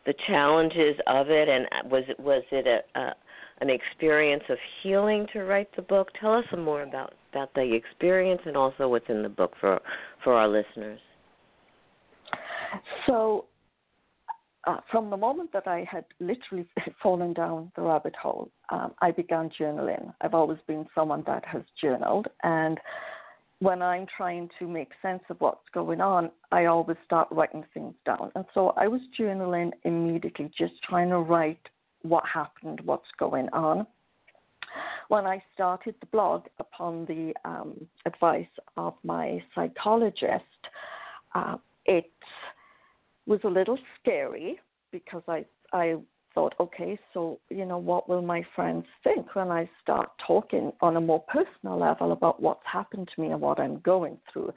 the 0.06 0.14
challenges 0.28 0.96
of 1.08 1.30
it. 1.30 1.48
And 1.48 1.68
was 1.90 2.04
it 2.08 2.20
was 2.20 2.44
it 2.52 2.68
a, 2.68 3.00
a 3.00 3.16
an 3.62 3.70
experience 3.70 4.44
of 4.50 4.58
healing 4.82 5.28
to 5.34 5.44
write 5.44 5.74
the 5.76 5.82
book? 5.82 6.10
Tell 6.20 6.34
us 6.34 6.46
some 6.52 6.64
more 6.64 6.84
about 6.84 7.14
about 7.32 7.54
the 7.54 7.74
experience 7.74 8.42
and 8.46 8.58
also 8.58 8.90
what's 8.90 9.10
in 9.10 9.24
the 9.24 9.30
book 9.30 9.54
for 9.60 9.80
for 10.24 10.34
our 10.34 10.48
listeners. 10.48 11.00
So 13.06 13.46
uh, 14.66 14.78
from 14.92 15.10
the 15.10 15.18
moment 15.18 15.52
that 15.54 15.68
I 15.68 15.86
had 15.90 16.06
literally 16.20 16.66
fallen 17.04 17.34
down 17.34 17.72
the 17.76 17.82
rabbit 17.82 18.16
hole, 18.16 18.50
um, 18.70 18.94
I 19.02 19.12
began 19.12 19.50
journaling. 19.60 20.14
I've 20.22 20.34
always 20.34 20.60
been 20.68 20.88
someone 20.96 21.24
that 21.28 21.46
has 21.46 21.64
journaled, 21.82 22.28
and 22.44 22.80
when 23.60 23.82
I'm 23.82 24.06
trying 24.18 24.50
to 24.60 24.68
make 24.68 24.90
sense 25.02 25.24
of 25.30 25.40
what's 25.40 25.68
going 25.74 26.02
on, 26.02 26.32
I 26.52 26.66
always 26.66 26.98
start 27.06 27.30
writing 27.32 27.64
things 27.74 27.94
down. 28.06 28.30
And 28.36 28.44
so 28.54 28.74
I 28.76 28.90
was 28.90 29.00
journaling 29.18 29.72
immediately, 29.86 30.52
just 30.58 30.74
trying 30.84 31.10
to 31.10 31.20
write 31.20 31.66
what 32.02 32.26
happened, 32.28 32.82
what's 32.84 33.08
going 33.18 33.48
on. 33.54 33.88
When 35.08 35.26
I 35.26 35.42
started 35.54 35.96
the 36.02 36.08
blog 36.08 36.48
upon 36.60 37.06
the 37.06 37.34
um, 37.46 37.88
advice 38.06 38.48
of 38.76 38.96
my 39.04 39.42
psychologist, 39.56 40.44
uh, 41.34 41.56
was 43.26 43.40
a 43.44 43.50
little 43.50 43.78
scary 44.00 44.60
because 44.92 45.24
I 45.28 45.46
I 45.72 45.96
thought, 46.34 46.56
okay, 46.60 46.98
so 47.14 47.40
you 47.50 47.66
know, 47.66 47.78
what 47.78 48.10
will 48.10 48.22
my 48.22 48.46
friends 48.56 48.86
think 49.04 49.36
when 49.36 49.50
I 49.50 49.70
start 49.82 50.10
talking 50.26 50.72
on 50.82 50.98
a 50.98 51.02
more 51.02 51.24
personal 51.28 51.78
level 51.78 52.12
about 52.12 52.42
what's 52.42 52.66
happened 52.72 53.10
to 53.14 53.22
me 53.22 53.28
and 53.28 53.42
what 53.42 53.60
I'm 53.60 53.80
going 53.80 54.18
through? 54.32 54.54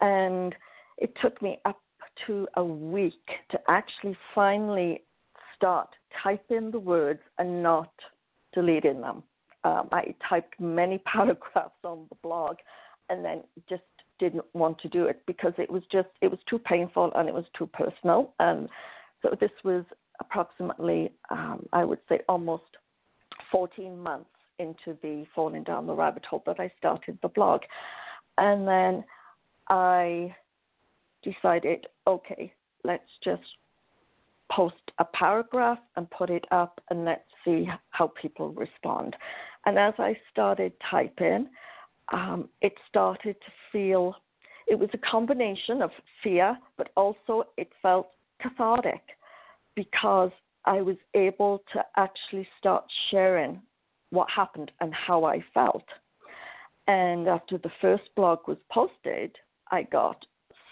And 0.00 0.54
it 0.98 1.14
took 1.20 1.40
me 1.42 1.58
up 1.64 1.80
to 2.26 2.46
a 2.56 2.64
week 2.64 3.28
to 3.50 3.58
actually 3.68 4.16
finally 4.34 5.02
start 5.56 5.88
typing 6.22 6.70
the 6.70 6.78
words 6.78 7.20
and 7.38 7.62
not 7.62 7.92
deleting 8.52 9.00
them. 9.00 9.22
Um, 9.64 9.88
I 9.92 10.14
typed 10.28 10.60
many 10.60 10.98
paragraphs 11.06 11.74
on 11.82 12.06
the 12.08 12.16
blog 12.22 12.56
and 13.08 13.24
then 13.24 13.42
just 13.68 13.82
didn't 14.24 14.44
want 14.54 14.78
to 14.80 14.88
do 14.88 15.06
it 15.06 15.22
because 15.26 15.52
it 15.58 15.70
was 15.70 15.82
just 15.92 16.08
it 16.20 16.28
was 16.28 16.40
too 16.48 16.58
painful 16.58 17.12
and 17.14 17.28
it 17.28 17.34
was 17.34 17.44
too 17.56 17.66
personal. 17.66 18.32
And 18.38 18.68
so 19.22 19.36
this 19.40 19.50
was 19.64 19.84
approximately 20.20 21.12
um, 21.30 21.66
I 21.72 21.84
would 21.84 22.00
say 22.08 22.20
almost 22.28 22.70
14 23.50 23.98
months 23.98 24.30
into 24.58 24.96
the 25.02 25.26
falling 25.34 25.64
down 25.64 25.86
the 25.86 25.94
rabbit 25.94 26.24
hole 26.24 26.42
that 26.46 26.60
I 26.60 26.70
started 26.78 27.18
the 27.22 27.28
blog. 27.28 27.60
And 28.38 28.66
then 28.66 29.04
I 29.68 30.34
decided 31.22 31.86
okay 32.06 32.52
let's 32.84 33.10
just 33.22 33.42
post 34.52 34.90
a 34.98 35.04
paragraph 35.04 35.78
and 35.96 36.10
put 36.10 36.30
it 36.30 36.44
up 36.50 36.80
and 36.90 37.04
let's 37.04 37.28
see 37.44 37.68
how 37.90 38.12
people 38.20 38.50
respond. 38.52 39.16
And 39.66 39.78
as 39.78 39.94
I 39.98 40.16
started 40.30 40.72
typing 40.90 41.48
um, 42.12 42.48
it 42.60 42.74
started 42.88 43.36
to 43.40 43.52
feel 43.72 44.16
it 44.66 44.78
was 44.78 44.88
a 44.94 44.98
combination 44.98 45.82
of 45.82 45.90
fear, 46.22 46.56
but 46.76 46.90
also 46.96 47.44
it 47.56 47.70
felt 47.82 48.10
cathartic 48.40 49.02
because 49.74 50.30
I 50.64 50.80
was 50.80 50.96
able 51.14 51.62
to 51.72 51.84
actually 51.96 52.48
start 52.58 52.84
sharing 53.10 53.60
what 54.10 54.30
happened 54.30 54.70
and 54.80 54.94
how 54.94 55.24
I 55.24 55.44
felt. 55.52 55.84
And 56.86 57.28
after 57.28 57.58
the 57.58 57.70
first 57.80 58.04
blog 58.16 58.40
was 58.46 58.58
posted, 58.70 59.36
I 59.70 59.82
got 59.82 60.24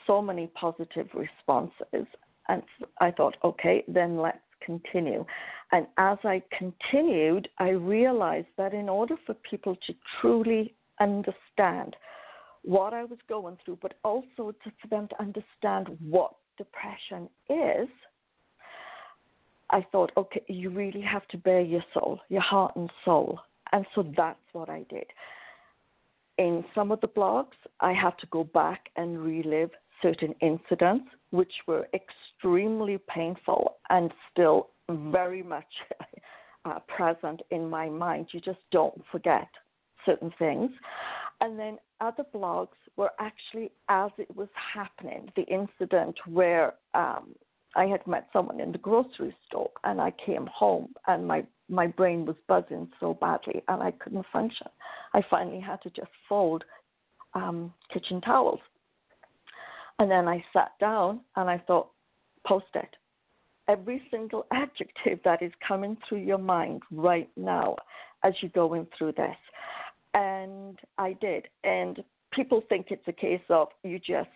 so 0.06 0.22
many 0.22 0.48
positive 0.48 1.08
responses. 1.14 2.06
And 2.48 2.62
I 3.00 3.10
thought, 3.10 3.36
okay, 3.44 3.84
then 3.88 4.18
let's 4.18 4.38
continue. 4.64 5.24
And 5.72 5.86
as 5.96 6.18
I 6.24 6.42
continued, 6.56 7.48
I 7.58 7.70
realized 7.70 8.48
that 8.58 8.74
in 8.74 8.88
order 8.88 9.16
for 9.26 9.34
people 9.34 9.76
to 9.86 9.94
truly 10.20 10.74
understand 11.02 11.96
what 12.62 12.94
I 12.94 13.04
was 13.04 13.18
going 13.28 13.58
through, 13.64 13.78
but 13.82 13.94
also 14.04 14.52
to, 14.64 14.72
for 14.80 14.88
them 14.88 15.08
to 15.08 15.20
understand 15.20 15.96
what 16.08 16.34
depression 16.56 17.28
is, 17.50 17.88
I 19.70 19.84
thought, 19.90 20.12
okay, 20.16 20.42
you 20.48 20.70
really 20.70 21.00
have 21.00 21.26
to 21.28 21.38
bare 21.38 21.62
your 21.62 21.84
soul, 21.94 22.20
your 22.28 22.42
heart 22.42 22.76
and 22.76 22.90
soul. 23.04 23.40
And 23.72 23.86
so 23.94 24.06
that's 24.16 24.38
what 24.52 24.68
I 24.68 24.84
did. 24.90 25.06
In 26.38 26.64
some 26.74 26.92
of 26.92 27.00
the 27.00 27.08
blogs, 27.08 27.56
I 27.80 27.92
had 27.92 28.16
to 28.18 28.26
go 28.26 28.44
back 28.44 28.90
and 28.96 29.18
relive 29.18 29.70
certain 30.02 30.34
incidents 30.40 31.06
which 31.30 31.52
were 31.66 31.88
extremely 31.94 32.98
painful 33.08 33.76
and 33.88 34.12
still 34.30 34.68
very 34.90 35.42
much 35.42 35.64
uh, 36.64 36.78
present 36.80 37.40
in 37.50 37.70
my 37.70 37.88
mind. 37.88 38.28
You 38.32 38.40
just 38.40 38.58
don't 38.70 39.02
forget 39.10 39.48
certain 40.04 40.32
things. 40.38 40.70
And 41.40 41.58
then 41.58 41.78
other 42.00 42.24
blogs 42.34 42.76
were 42.96 43.10
actually 43.18 43.72
as 43.88 44.10
it 44.18 44.34
was 44.36 44.48
happening, 44.74 45.30
the 45.34 45.42
incident 45.42 46.16
where 46.26 46.74
um, 46.94 47.34
I 47.74 47.86
had 47.86 48.06
met 48.06 48.28
someone 48.32 48.60
in 48.60 48.72
the 48.72 48.78
grocery 48.78 49.34
store 49.46 49.70
and 49.84 50.00
I 50.00 50.12
came 50.24 50.46
home 50.46 50.94
and 51.06 51.26
my, 51.26 51.44
my 51.68 51.86
brain 51.86 52.26
was 52.26 52.36
buzzing 52.46 52.88
so 53.00 53.14
badly 53.14 53.62
and 53.68 53.82
I 53.82 53.92
couldn't 53.92 54.26
function. 54.32 54.68
I 55.14 55.22
finally 55.28 55.60
had 55.60 55.82
to 55.82 55.90
just 55.90 56.10
fold 56.28 56.64
um, 57.34 57.72
kitchen 57.92 58.20
towels. 58.20 58.60
And 59.98 60.10
then 60.10 60.28
I 60.28 60.44
sat 60.52 60.72
down 60.80 61.20
and 61.36 61.48
I 61.48 61.58
thought, 61.58 61.88
post 62.46 62.66
it. 62.74 62.96
Every 63.68 64.02
single 64.10 64.46
adjective 64.52 65.20
that 65.24 65.42
is 65.42 65.52
coming 65.66 65.96
through 66.08 66.18
your 66.18 66.38
mind 66.38 66.82
right 66.90 67.30
now 67.36 67.76
as 68.24 68.34
you're 68.40 68.50
going 68.50 68.86
through 68.96 69.12
this 69.12 69.36
and 70.14 70.78
I 70.98 71.14
did. 71.20 71.46
And 71.64 72.02
people 72.32 72.62
think 72.68 72.86
it's 72.90 73.06
a 73.06 73.12
case 73.12 73.42
of 73.50 73.68
you 73.82 73.98
just, 73.98 74.28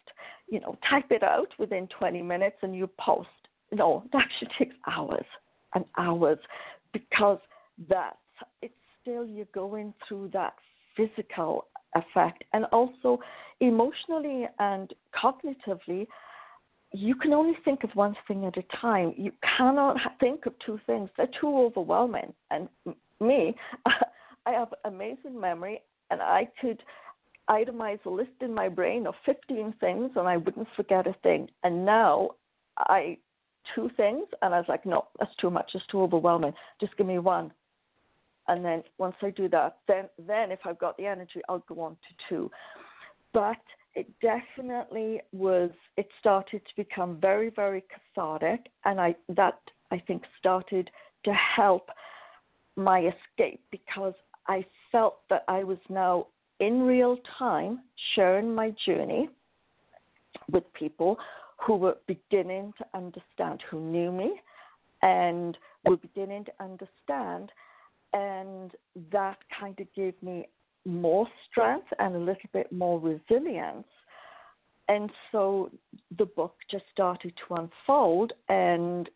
you 0.49 0.61
know, 0.61 0.77
type 0.89 1.07
it 1.11 1.23
out 1.23 1.49
within 1.59 1.89
20 1.99 2.23
minutes 2.23 2.57
and 2.63 2.75
you 2.75 2.89
post. 2.99 3.29
No, 3.73 4.05
it 4.13 4.17
actually 4.17 4.51
takes 4.59 4.77
hours 4.87 5.27
and 5.75 5.85
hours 5.99 6.39
because 6.93 7.39
that's 7.89 8.17
it's 8.63 8.75
still 9.01 9.25
you're 9.25 9.47
going 9.55 9.93
through 10.07 10.31
that 10.33 10.55
physical 10.97 11.67
effect 11.95 12.45
and 12.53 12.65
also 12.67 13.19
emotionally 13.61 14.47
and 14.59 14.93
cognitively 15.15 16.07
you 16.93 17.15
can 17.15 17.33
only 17.33 17.57
think 17.65 17.85
of 17.85 17.91
one 17.95 18.15
thing 18.27 18.45
at 18.45 18.57
a 18.57 18.63
time 18.81 19.15
you 19.17 19.33
cannot 19.57 19.97
think 20.21 20.47
of 20.47 20.55
two 20.65 20.79
things 20.87 21.09
they're 21.17 21.29
too 21.41 21.57
overwhelming 21.59 22.33
and 22.51 22.69
me 23.21 23.55
I 24.47 24.53
have 24.53 24.73
amazing 24.85 25.39
memory, 25.39 25.83
and 26.11 26.23
I 26.23 26.49
could 26.61 26.83
itemize 27.51 28.05
a 28.07 28.11
list 28.11 28.31
in 28.41 28.55
my 28.55 28.69
brain 28.69 29.07
of 29.07 29.15
15 29.25 29.75
things, 29.81 30.11
and 30.17 30.29
I 30.29 30.37
wouldn't 30.37 30.69
forget 30.77 31.07
a 31.07 31.15
thing. 31.23 31.49
And 31.65 31.85
now 31.85 32.31
I 32.79 33.19
two 33.75 33.91
things, 33.97 34.27
and 34.43 34.55
I 34.55 34.59
was 34.59 34.69
like, 34.69 34.87
no, 34.87 35.07
that's 35.19 35.35
too 35.41 35.51
much. 35.51 35.73
It's 35.75 35.87
too 35.87 36.01
overwhelming. 36.01 36.53
Just 36.81 36.97
give 36.97 37.07
me 37.07 37.19
one. 37.19 37.53
And 38.49 38.65
then 38.65 38.85
once 38.99 39.17
I 39.23 39.31
do 39.31 39.49
that, 39.49 39.79
then 39.89 40.09
then 40.27 40.53
if 40.53 40.61
I've 40.65 40.79
got 40.79 40.97
the 40.97 41.07
energy, 41.07 41.41
I'll 41.49 41.65
go 41.69 41.81
on 41.81 41.93
to 41.93 42.29
two. 42.29 42.51
But 43.33 43.57
it 43.95 44.07
definitely 44.21 45.21
was. 45.33 45.71
It 45.97 46.09
started 46.21 46.63
to 46.65 46.77
become 46.77 47.19
very, 47.21 47.51
very 47.51 47.83
cathartic, 47.93 48.67
and 48.85 49.01
I 49.01 49.17
that 49.31 49.59
I 49.91 49.99
think 49.99 50.23
started 50.39 50.91
to 51.25 51.33
help 51.33 51.91
my 52.77 53.01
escape 53.01 53.63
because 53.71 54.15
I 54.49 54.65
felt 54.93 55.19
that 55.31 55.45
I 55.49 55.65
was 55.65 55.79
now 55.89 56.27
in 56.61 56.83
real 56.83 57.19
time 57.39 57.81
sharing 58.15 58.55
my 58.55 58.75
journey 58.85 59.29
with 60.51 60.65
people 60.75 61.19
who 61.59 61.77
were 61.77 61.97
beginning 62.07 62.73
to 62.79 62.87
understand, 62.95 63.63
who 63.71 63.81
knew 63.81 64.13
me 64.13 64.41
and 65.03 65.57
were 65.85 65.97
beginning 65.97 66.45
to 66.45 66.53
understand. 66.61 67.51
And 68.13 68.73
that 69.13 69.39
kind 69.59 69.79
of 69.81 69.93
gave 69.95 70.15
me 70.23 70.47
more 70.85 71.27
strength 71.51 71.89
and 71.99 72.15
a 72.15 72.19
little 72.19 72.49
bit 72.53 72.71
more 72.73 73.01
resilience. 73.01 73.87
And 74.89 75.11
so 75.33 75.71
the 76.17 76.27
book 76.27 76.55
just 76.71 76.85
started 76.93 77.33
to 77.49 77.55
unfold. 77.55 78.33
And 78.49 79.11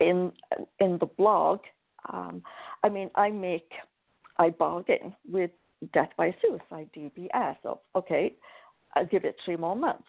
in 0.00 0.32
in 0.78 0.98
the 0.98 1.06
blog, 1.06 1.60
um, 2.12 2.42
I 2.84 2.88
mean, 2.88 3.10
I 3.16 3.30
make 3.30 3.70
I 4.38 4.50
bargain 4.50 5.14
with 5.30 5.50
death 5.92 6.10
by 6.16 6.34
suicide, 6.42 6.90
DBS. 6.96 7.56
Of 7.64 7.78
okay, 7.94 8.34
I'll 8.94 9.06
give 9.06 9.24
it 9.24 9.36
three 9.44 9.56
more 9.56 9.76
months. 9.76 10.08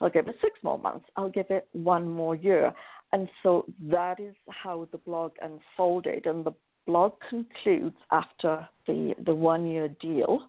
I'll 0.00 0.10
give 0.10 0.28
it 0.28 0.36
six 0.40 0.58
more 0.62 0.78
months. 0.78 1.06
I'll 1.16 1.30
give 1.30 1.46
it 1.50 1.68
one 1.72 2.08
more 2.08 2.34
year. 2.34 2.72
And 3.12 3.28
so 3.42 3.64
that 3.90 4.18
is 4.18 4.34
how 4.48 4.88
the 4.90 4.98
blog 4.98 5.32
unfolded. 5.40 6.26
And 6.26 6.44
the 6.44 6.52
blog 6.86 7.12
concludes 7.28 7.96
after 8.10 8.68
the, 8.86 9.14
the 9.24 9.34
one 9.34 9.66
year 9.66 9.88
deal 10.00 10.48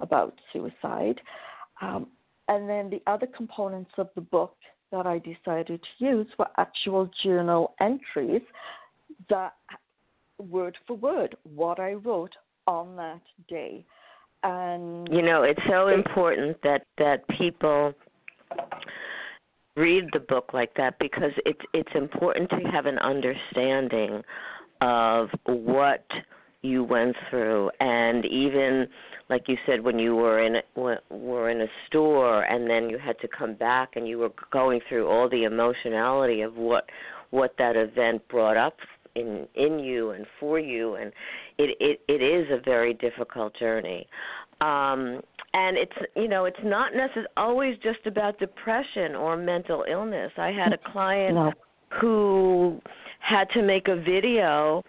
about 0.00 0.38
suicide. 0.52 1.20
Um, 1.80 2.08
and 2.48 2.68
then 2.68 2.90
the 2.90 3.02
other 3.10 3.26
components 3.26 3.92
of 3.96 4.10
the 4.14 4.20
book 4.20 4.54
that 4.92 5.06
I 5.06 5.18
decided 5.18 5.80
to 5.82 6.04
use 6.04 6.26
were 6.38 6.48
actual 6.58 7.10
journal 7.22 7.74
entries 7.80 8.42
that 9.30 9.54
word 10.38 10.76
for 10.86 10.96
word 10.96 11.36
what 11.54 11.78
I 11.80 11.94
wrote 11.94 12.34
on 12.66 12.96
that 12.96 13.20
day. 13.48 13.84
And 14.42 15.08
you 15.10 15.22
know, 15.22 15.42
it's 15.42 15.60
so 15.68 15.88
important 15.88 16.58
that 16.62 16.86
that 16.98 17.26
people 17.38 17.94
read 19.76 20.04
the 20.12 20.20
book 20.20 20.50
like 20.52 20.74
that 20.76 20.98
because 20.98 21.32
it's 21.44 21.60
it's 21.72 21.94
important 21.94 22.50
to 22.50 22.60
have 22.70 22.86
an 22.86 22.98
understanding 22.98 24.22
of 24.80 25.28
what 25.46 26.04
you 26.62 26.82
went 26.82 27.14
through 27.28 27.70
and 27.80 28.24
even 28.24 28.86
like 29.28 29.42
you 29.48 29.56
said 29.66 29.82
when 29.82 29.98
you 29.98 30.14
were 30.14 30.42
in 30.44 30.56
were 31.10 31.50
in 31.50 31.60
a 31.60 31.66
store 31.86 32.42
and 32.42 32.70
then 32.70 32.88
you 32.88 32.98
had 32.98 33.18
to 33.20 33.28
come 33.28 33.54
back 33.54 33.90
and 33.96 34.08
you 34.08 34.18
were 34.18 34.32
going 34.50 34.80
through 34.88 35.06
all 35.08 35.28
the 35.28 35.44
emotionality 35.44 36.40
of 36.40 36.56
what 36.56 36.88
what 37.30 37.54
that 37.58 37.76
event 37.76 38.26
brought 38.28 38.56
up 38.56 38.76
in 39.14 39.46
in 39.54 39.78
you 39.78 40.10
and 40.10 40.26
for 40.40 40.58
you 40.58 40.94
and 40.94 41.12
it 41.58 41.76
it 41.80 42.00
it 42.08 42.22
is 42.22 42.46
a 42.50 42.60
very 42.64 42.94
difficult 42.94 43.56
journey. 43.58 44.06
Um 44.60 45.20
and 45.52 45.76
it's 45.76 45.96
you 46.16 46.28
know 46.28 46.44
it's 46.44 46.56
not 46.64 46.94
necessarily 46.94 47.28
always 47.36 47.76
just 47.82 48.06
about 48.06 48.38
depression 48.38 49.14
or 49.14 49.36
mental 49.36 49.84
illness. 49.90 50.32
I 50.36 50.50
had 50.50 50.72
a 50.72 50.78
client 50.92 51.34
no. 51.34 51.52
who 52.00 52.80
had 53.20 53.48
to 53.50 53.62
make 53.62 53.88
a 53.88 53.96
video 53.96 54.82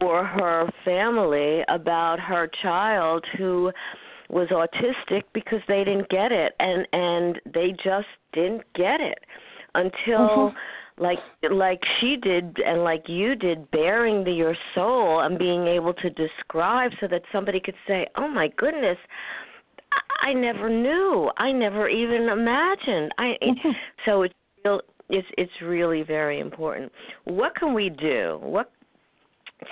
for 0.00 0.24
her 0.24 0.68
family 0.84 1.62
about 1.68 2.20
her 2.20 2.48
child 2.62 3.24
who 3.38 3.72
was 4.28 4.48
autistic 4.48 5.22
because 5.34 5.60
they 5.68 5.84
didn't 5.84 6.08
get 6.08 6.32
it 6.32 6.52
and 6.58 6.86
and 6.92 7.40
they 7.52 7.74
just 7.84 8.06
didn't 8.32 8.62
get 8.74 9.00
it 9.00 9.18
until 9.74 10.28
mm-hmm 10.28 10.56
like 11.02 11.18
like 11.50 11.80
she 12.00 12.16
did 12.16 12.56
and 12.64 12.84
like 12.84 13.04
you 13.08 13.34
did 13.34 13.70
bearing 13.70 14.24
the 14.24 14.32
your 14.32 14.56
soul 14.74 15.20
and 15.20 15.38
being 15.38 15.66
able 15.66 15.92
to 15.94 16.10
describe 16.10 16.92
so 17.00 17.08
that 17.08 17.22
somebody 17.32 17.60
could 17.60 17.74
say 17.86 18.06
oh 18.16 18.28
my 18.28 18.48
goodness 18.56 18.98
i 20.22 20.32
never 20.32 20.70
knew. 20.70 21.30
I 21.36 21.52
never 21.52 21.88
even 21.88 22.28
imagined. 22.28 23.12
I 23.18 23.34
mm-hmm. 23.42 23.70
so 24.06 24.22
it's 24.22 24.34
real 24.64 24.80
it's 25.10 25.26
it's 25.36 25.52
really 25.62 26.02
very 26.02 26.40
important. 26.40 26.90
What 27.24 27.54
can 27.56 27.74
we 27.74 27.90
do? 27.90 28.38
What 28.40 28.70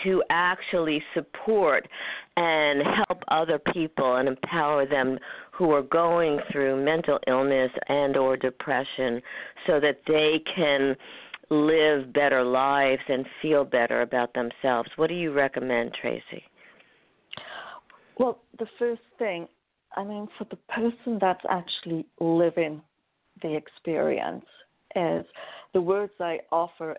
to 0.05 0.23
actually 0.31 1.03
support 1.15 1.89
and 2.37 2.83
help 3.09 3.23
other 3.29 3.59
people 3.73 4.17
and 4.17 4.29
empower 4.29 4.87
them 4.87 5.19
who 5.61 5.73
are 5.73 5.83
going 5.83 6.39
through 6.51 6.83
mental 6.83 7.19
illness 7.27 7.71
and 7.89 8.17
or 8.17 8.35
depression 8.35 9.21
so 9.67 9.79
that 9.79 10.01
they 10.07 10.43
can 10.57 10.97
live 11.51 12.11
better 12.15 12.43
lives 12.43 13.03
and 13.11 13.27
feel 13.43 13.63
better 13.63 14.01
about 14.01 14.33
themselves. 14.33 14.89
What 14.97 15.09
do 15.09 15.15
you 15.15 15.33
recommend, 15.33 15.93
Tracey? 16.01 16.43
Well, 18.19 18.39
the 18.59 18.65
first 18.79 19.03
thing, 19.19 19.49
I 19.97 20.03
mean, 20.03 20.29
for 20.39 20.47
the 20.49 20.57
person 20.57 21.19
that's 21.21 21.45
actually 21.51 22.07
living 22.21 22.81
the 23.43 23.55
experience, 23.55 24.47
is 24.97 25.27
the 25.75 25.83
words 25.83 26.13
I 26.21 26.39
offer 26.51 26.97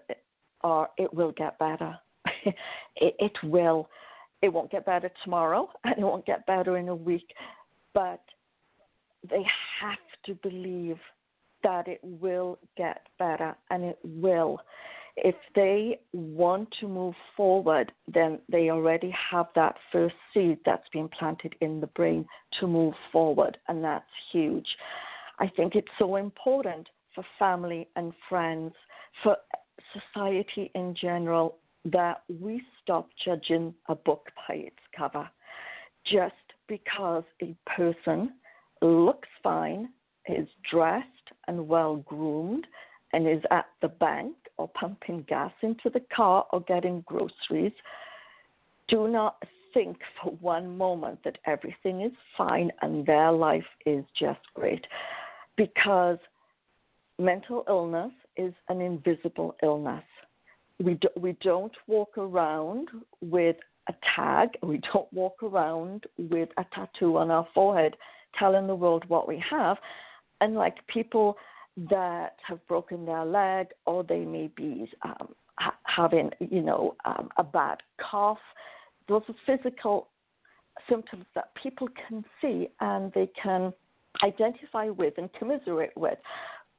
are 0.64 0.88
it 1.00 1.12
will 1.12 1.32
get 1.32 1.58
better. 1.58 1.98
it, 2.46 2.56
it 3.18 3.34
will. 3.42 3.90
It 4.44 4.54
won't 4.54 4.70
get 4.70 4.86
better 4.86 5.10
tomorrow, 5.24 5.68
and 5.84 5.98
it 5.98 6.02
won't 6.02 6.28
get 6.28 6.46
better 6.46 6.78
in 6.78 6.90
a 6.90 6.96
week, 6.96 7.34
but 7.96 8.22
they 9.30 9.46
have 9.80 9.98
to 10.26 10.36
believe 10.36 10.98
that 11.64 11.88
it 11.88 12.00
will 12.04 12.58
get 12.78 13.08
better 13.20 13.56
and 13.70 13.84
it 13.84 14.00
will. 14.04 14.60
If 15.18 15.36
they 15.56 16.00
want 16.14 16.74
to 16.80 16.88
move 16.88 17.16
forward, 17.36 17.92
then 18.08 18.40
they 18.50 18.70
already 18.70 19.14
have 19.32 19.48
that 19.56 19.76
first 19.92 20.16
seed 20.34 20.60
that's 20.66 20.88
been 20.94 21.10
planted 21.10 21.56
in 21.62 21.82
the 21.82 21.88
brain 21.88 22.26
to 22.60 22.68
move 22.68 22.94
forward, 23.12 23.58
and 23.68 23.84
that's 23.84 24.06
huge. 24.32 24.68
I 25.40 25.48
think 25.48 25.76
it's 25.76 25.92
so 26.00 26.16
important 26.16 26.88
for 27.14 27.26
family 27.38 27.90
and 27.96 28.14
friends, 28.30 28.74
for 29.22 29.36
society 29.94 30.72
in 30.76 30.96
general, 30.96 31.58
that 31.86 32.24
we 32.40 32.62
stop 32.82 33.10
judging 33.24 33.74
a 33.90 33.96
book 33.96 34.30
by 34.48 34.56
its 34.56 34.80
cover. 34.98 35.30
Just 36.06 36.36
because 36.68 37.24
a 37.42 37.56
person 37.76 38.32
looks 38.82 39.30
fine, 39.44 39.90
is 40.28 40.48
dressed 40.70 41.06
and 41.48 41.68
well 41.68 41.98
groomed, 41.98 42.68
and 43.14 43.28
is 43.28 43.44
at 43.52 43.66
the 43.82 43.88
bank 43.88 44.36
or 44.58 44.68
pumping 44.70 45.26
gas 45.28 45.52
into 45.62 45.90
the 45.90 46.02
car 46.16 46.46
or 46.52 46.62
getting 46.62 47.02
groceries, 47.02 47.74
do 48.88 49.08
not 49.08 49.44
think 49.74 49.98
for 50.22 50.32
one 50.42 50.78
moment 50.78 51.20
that 51.24 51.38
everything 51.46 52.02
is 52.02 52.12
fine 52.38 52.72
and 52.82 53.06
their 53.06 53.32
life 53.32 53.66
is 53.86 54.04
just 54.18 54.40
great. 54.54 54.86
Because 55.58 56.18
mental 57.20 57.64
illness 57.68 58.12
is 58.38 58.54
an 58.70 58.82
invisible 58.82 59.56
illness. 59.64 60.04
We, 60.80 60.96
do, 60.96 61.10
we 61.16 61.38
don't 61.42 61.74
walk 61.88 62.18
around 62.18 62.90
with 63.22 63.58
a 63.88 63.94
tag, 64.16 64.50
we 64.64 64.82
don't 64.94 65.12
walk 65.14 65.44
around 65.44 66.06
with 66.18 66.50
a 66.58 66.66
tattoo 66.74 67.18
on 67.18 67.32
our 67.32 67.48
forehead 67.54 67.96
telling 68.38 68.68
the 68.68 68.76
world 68.76 69.04
what 69.08 69.28
we 69.28 69.44
have. 69.50 69.78
And 70.40 70.56
like 70.56 70.86
people 70.88 71.38
that 71.90 72.36
have 72.48 72.66
broken 72.68 73.06
their 73.06 73.26
leg 73.26 73.68
or 73.86 74.04
they 74.04 74.26
may 74.26 74.50
be 74.56 74.92
um, 75.04 75.30
ha- 75.60 75.78
having, 75.84 76.32
you 76.40 76.62
know, 76.62 76.96
um, 77.06 77.30
a 77.38 77.44
bad 77.44 77.78
cough, 78.00 78.40
those 79.08 79.22
are 79.28 79.36
physical 79.58 80.08
symptoms 80.90 81.26
that 81.36 81.54
people 81.62 81.88
can 82.08 82.24
see 82.42 82.70
and 82.80 83.12
they 83.14 83.30
can 83.42 83.74
identify 84.24 84.86
with 84.90 85.14
and 85.18 85.32
commiserate 85.34 85.96
with. 85.96 86.18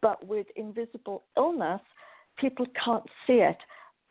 But 0.00 0.26
with 0.26 0.46
invisible 0.56 1.22
illness, 1.36 1.80
people 2.36 2.66
can't 2.84 3.04
see 3.26 3.34
it. 3.34 3.58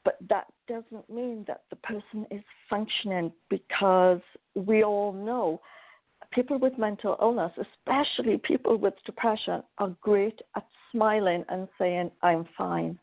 But 0.04 0.17
that 0.30 0.47
doesn't 0.67 1.10
mean 1.10 1.45
that 1.47 1.63
the 1.69 1.75
person 1.77 2.25
is 2.32 2.41
functioning 2.69 3.32
because 3.49 4.21
we 4.56 4.84
all 4.84 5.13
know 5.13 5.62
people 6.32 6.58
with 6.58 6.78
mental 6.78 7.17
illness, 7.22 7.52
especially 7.58 8.38
people 8.38 8.78
with 8.78 8.94
depression, 9.06 9.63
are 9.78 9.96
great 10.02 10.41
at 10.56 10.65
smiling 10.91 11.44
and 11.50 11.67
saying, 11.78 12.12
I'm 12.22 12.48
fine. 12.58 12.98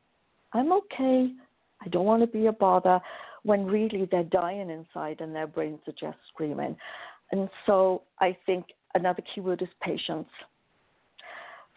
I'm 0.53 0.73
okay. 0.73 1.31
I 1.85 1.89
don't 1.89 2.07
want 2.07 2.23
to 2.23 2.27
be 2.27 2.47
a 2.47 2.53
bother 2.53 3.01
when 3.45 3.67
really 3.67 4.09
they're 4.11 4.25
dying 4.25 4.71
inside 4.71 5.21
and 5.21 5.35
their 5.35 5.47
brains 5.47 5.81
are 5.87 5.93
just 5.93 6.19
screaming. 6.33 6.77
And 7.31 7.49
so 7.67 8.03
I 8.21 8.37
think 8.47 8.67
another 8.95 9.23
key 9.35 9.41
word 9.41 9.63
is 9.63 9.69
patience. 9.83 10.29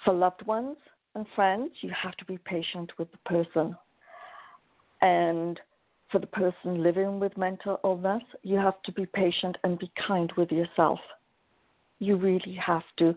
For 0.04 0.14
loved 0.14 0.46
ones 0.48 0.78
and 1.16 1.26
friends, 1.36 1.72
you 1.82 1.92
have 2.02 2.16
to 2.18 2.26
be 2.26 2.38
patient 2.40 2.92
with 2.98 3.12
the 3.12 3.18
person. 3.20 3.76
And 5.02 5.60
for 6.12 6.20
the 6.20 6.28
person 6.28 6.84
living 6.84 7.20
with 7.20 7.38
mental 7.38 7.80
illness, 7.84 8.24
you 8.44 8.58
have 8.58 8.82
to 8.84 8.92
be 8.92 9.06
patient 9.06 9.58
and 9.64 9.78
be 9.78 9.92
kind 10.08 10.32
with 10.38 10.52
yourself. 10.52 11.00
You 12.02 12.16
really 12.16 12.56
have 12.56 12.84
to. 12.98 13.16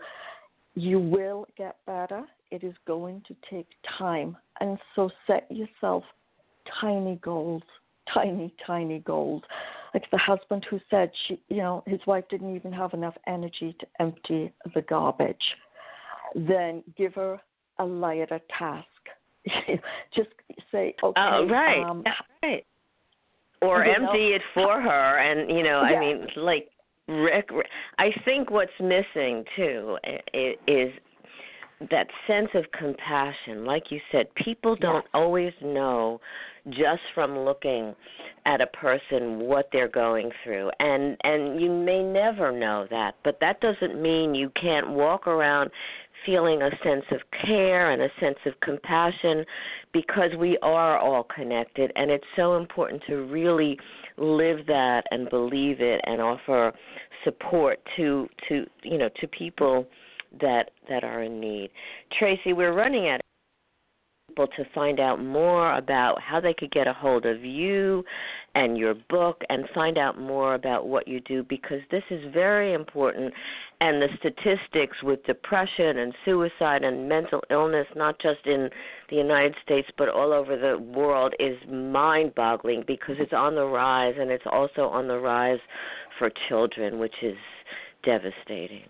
You 0.74 0.98
will 0.98 1.46
get 1.56 1.76
better. 1.86 2.24
It 2.50 2.62
is 2.62 2.74
going 2.86 3.22
to 3.26 3.34
take 3.50 3.66
time. 3.98 4.36
And 4.60 4.78
so 4.94 5.10
set 5.26 5.50
yourself 5.50 6.04
tiny 6.80 7.18
goals, 7.22 7.62
tiny, 8.12 8.54
tiny 8.66 8.98
goals. 9.00 9.42
Like 9.94 10.04
the 10.10 10.18
husband 10.18 10.66
who 10.68 10.78
said 10.90 11.10
she 11.26 11.40
you 11.48 11.58
know, 11.58 11.82
his 11.86 12.00
wife 12.06 12.24
didn't 12.28 12.54
even 12.54 12.72
have 12.74 12.92
enough 12.92 13.14
energy 13.26 13.74
to 13.80 13.86
empty 14.00 14.52
the 14.74 14.82
garbage. 14.82 15.36
Then 16.34 16.82
give 16.98 17.14
her 17.14 17.40
a 17.78 17.84
lighter 17.84 18.40
task. 18.58 18.86
Just 20.14 20.28
say, 20.70 20.94
okay. 21.02 21.20
Oh, 21.20 21.46
right. 21.48 21.82
Um, 21.82 22.04
right. 22.42 22.66
Or 23.62 23.82
empty 23.82 24.30
know, 24.30 24.36
it 24.36 24.42
for 24.52 24.78
her, 24.78 25.18
and 25.18 25.48
you 25.50 25.62
know, 25.62 25.82
yeah. 25.88 25.96
I 25.96 26.00
mean, 26.00 26.26
like 26.36 26.68
Rick, 27.06 27.50
I 27.98 28.10
think 28.24 28.50
what's 28.50 28.72
missing 28.80 29.44
too 29.56 29.98
is 30.66 30.90
that 31.90 32.06
sense 32.26 32.48
of 32.54 32.64
compassion. 32.78 33.64
Like 33.64 33.90
you 33.90 34.00
said 34.10 34.26
people 34.36 34.76
don't 34.76 35.04
always 35.12 35.52
know 35.62 36.20
just 36.70 37.02
from 37.14 37.38
looking 37.38 37.94
at 38.46 38.60
a 38.60 38.66
person 38.68 39.40
what 39.40 39.68
they're 39.72 39.88
going 39.88 40.30
through. 40.42 40.70
And 40.78 41.16
and 41.24 41.60
you 41.60 41.70
may 41.70 42.02
never 42.02 42.50
know 42.52 42.86
that 42.90 43.16
but 43.22 43.38
that 43.40 43.60
doesn't 43.60 44.00
mean 44.00 44.34
you 44.34 44.50
can't 44.60 44.88
walk 44.88 45.26
around 45.26 45.70
feeling 46.24 46.62
a 46.62 46.70
sense 46.82 47.04
of 47.10 47.20
care 47.44 47.90
and 47.90 48.02
a 48.02 48.08
sense 48.20 48.38
of 48.46 48.52
compassion 48.60 49.44
because 49.92 50.30
we 50.38 50.58
are 50.62 50.98
all 50.98 51.24
connected 51.34 51.92
and 51.96 52.10
it's 52.10 52.24
so 52.36 52.56
important 52.56 53.02
to 53.06 53.24
really 53.26 53.78
live 54.16 54.66
that 54.66 55.02
and 55.10 55.28
believe 55.30 55.80
it 55.80 56.00
and 56.04 56.20
offer 56.20 56.72
support 57.24 57.80
to 57.96 58.28
to 58.48 58.64
you 58.82 58.98
know 58.98 59.08
to 59.20 59.26
people 59.28 59.86
that 60.40 60.70
that 60.88 61.04
are 61.04 61.22
in 61.22 61.40
need. 61.40 61.70
Tracey, 62.18 62.52
we're 62.52 62.74
running 62.74 63.08
out 63.08 63.20
people 64.34 64.48
to 64.56 64.64
find 64.74 64.98
out 64.98 65.22
more 65.22 65.76
about 65.76 66.20
how 66.20 66.40
they 66.40 66.54
could 66.54 66.70
get 66.72 66.88
a 66.88 66.92
hold 66.92 67.24
of 67.24 67.44
you 67.44 68.02
and 68.56 68.76
your 68.76 68.94
book 69.08 69.42
and 69.48 69.64
find 69.72 69.96
out 69.96 70.18
more 70.18 70.54
about 70.54 70.88
what 70.88 71.06
you 71.06 71.20
do 71.20 71.44
because 71.48 71.78
this 71.90 72.02
is 72.10 72.20
very 72.32 72.72
important 72.72 73.32
and 73.80 74.02
the 74.02 74.08
statistics 74.18 74.96
with 75.04 75.24
depression 75.24 75.98
and 75.98 76.12
suicide 76.24 76.82
and 76.82 77.08
mental 77.08 77.40
illness 77.50 77.86
not 77.94 78.18
just 78.20 78.44
in 78.46 78.68
the 79.08 79.16
United 79.16 79.54
States 79.62 79.86
but 79.96 80.08
all 80.08 80.32
over 80.32 80.56
the 80.56 80.78
world 80.78 81.32
is 81.38 81.56
mind-boggling 81.70 82.82
because 82.88 83.14
it's 83.20 83.32
on 83.32 83.54
the 83.54 83.64
rise 83.64 84.14
and 84.18 84.30
it's 84.32 84.46
also 84.50 84.82
on 84.82 85.06
the 85.06 85.18
rise 85.18 85.60
for 86.18 86.28
children 86.48 86.98
which 86.98 87.14
is 87.22 87.36
devastating. 88.04 88.82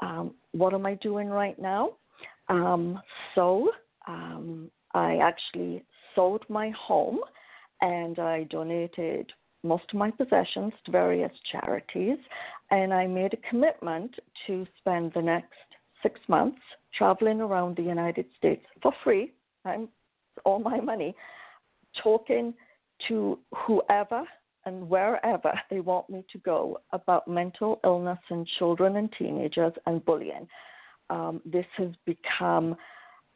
Um, 0.00 0.34
what 0.52 0.74
am 0.74 0.86
I 0.86 0.94
doing 0.94 1.28
right 1.28 1.58
now? 1.60 1.90
Um, 2.48 3.00
so 3.34 3.70
um, 4.06 4.70
I 4.94 5.16
actually 5.16 5.84
sold 6.14 6.44
my 6.48 6.70
home 6.70 7.20
and 7.80 8.18
I 8.18 8.44
donated 8.44 9.32
most 9.64 9.84
of 9.92 9.98
my 9.98 10.10
possessions 10.10 10.72
to 10.84 10.90
various 10.92 11.32
charities. 11.50 12.18
And 12.70 12.92
I 12.92 13.06
made 13.06 13.34
a 13.34 13.48
commitment 13.48 14.14
to 14.46 14.66
spend 14.78 15.12
the 15.14 15.22
next 15.22 15.54
six 16.02 16.20
months 16.28 16.60
traveling 16.96 17.40
around 17.40 17.76
the 17.76 17.82
United 17.82 18.26
States 18.36 18.64
for 18.82 18.92
free. 19.04 19.32
I'm 19.64 19.88
all 20.44 20.58
my 20.58 20.80
money 20.80 21.14
talking 22.02 22.54
to 23.08 23.38
whoever 23.54 24.24
and 24.64 24.88
wherever 24.88 25.52
they 25.70 25.80
want 25.80 26.08
me 26.08 26.24
to 26.32 26.38
go 26.38 26.80
about 26.92 27.28
mental 27.28 27.80
illness 27.84 28.18
in 28.30 28.46
children 28.58 28.96
and 28.96 29.12
teenagers 29.18 29.72
and 29.86 30.04
bullying. 30.04 30.48
Um, 31.10 31.40
this 31.44 31.66
has 31.76 31.90
become, 32.06 32.76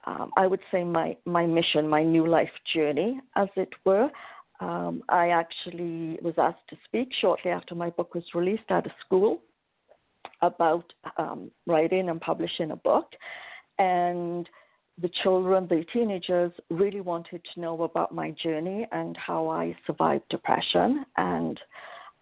um, 0.06 0.30
I 0.36 0.46
would 0.46 0.60
say, 0.70 0.84
my, 0.84 1.16
my 1.24 1.46
mission, 1.46 1.88
my 1.88 2.02
new 2.02 2.26
life 2.26 2.50
journey, 2.74 3.20
as 3.36 3.48
it 3.56 3.70
were. 3.84 4.10
Um, 4.60 5.02
I 5.08 5.28
actually 5.28 6.18
was 6.22 6.34
asked 6.38 6.66
to 6.70 6.76
speak 6.84 7.08
shortly 7.20 7.50
after 7.50 7.74
my 7.74 7.90
book 7.90 8.14
was 8.14 8.24
released 8.34 8.70
at 8.70 8.86
a 8.86 8.94
school 9.04 9.42
about 10.42 10.92
um, 11.18 11.50
writing 11.66 12.08
and 12.08 12.20
publishing 12.20 12.70
a 12.70 12.76
book. 12.76 13.12
And 13.78 14.48
the 15.00 15.10
children, 15.22 15.66
the 15.68 15.84
teenagers, 15.92 16.52
really 16.70 17.02
wanted 17.02 17.42
to 17.52 17.60
know 17.60 17.82
about 17.82 18.14
my 18.14 18.30
journey 18.42 18.86
and 18.92 19.16
how 19.16 19.48
I 19.48 19.76
survived 19.86 20.24
depression. 20.30 21.04
And 21.18 21.60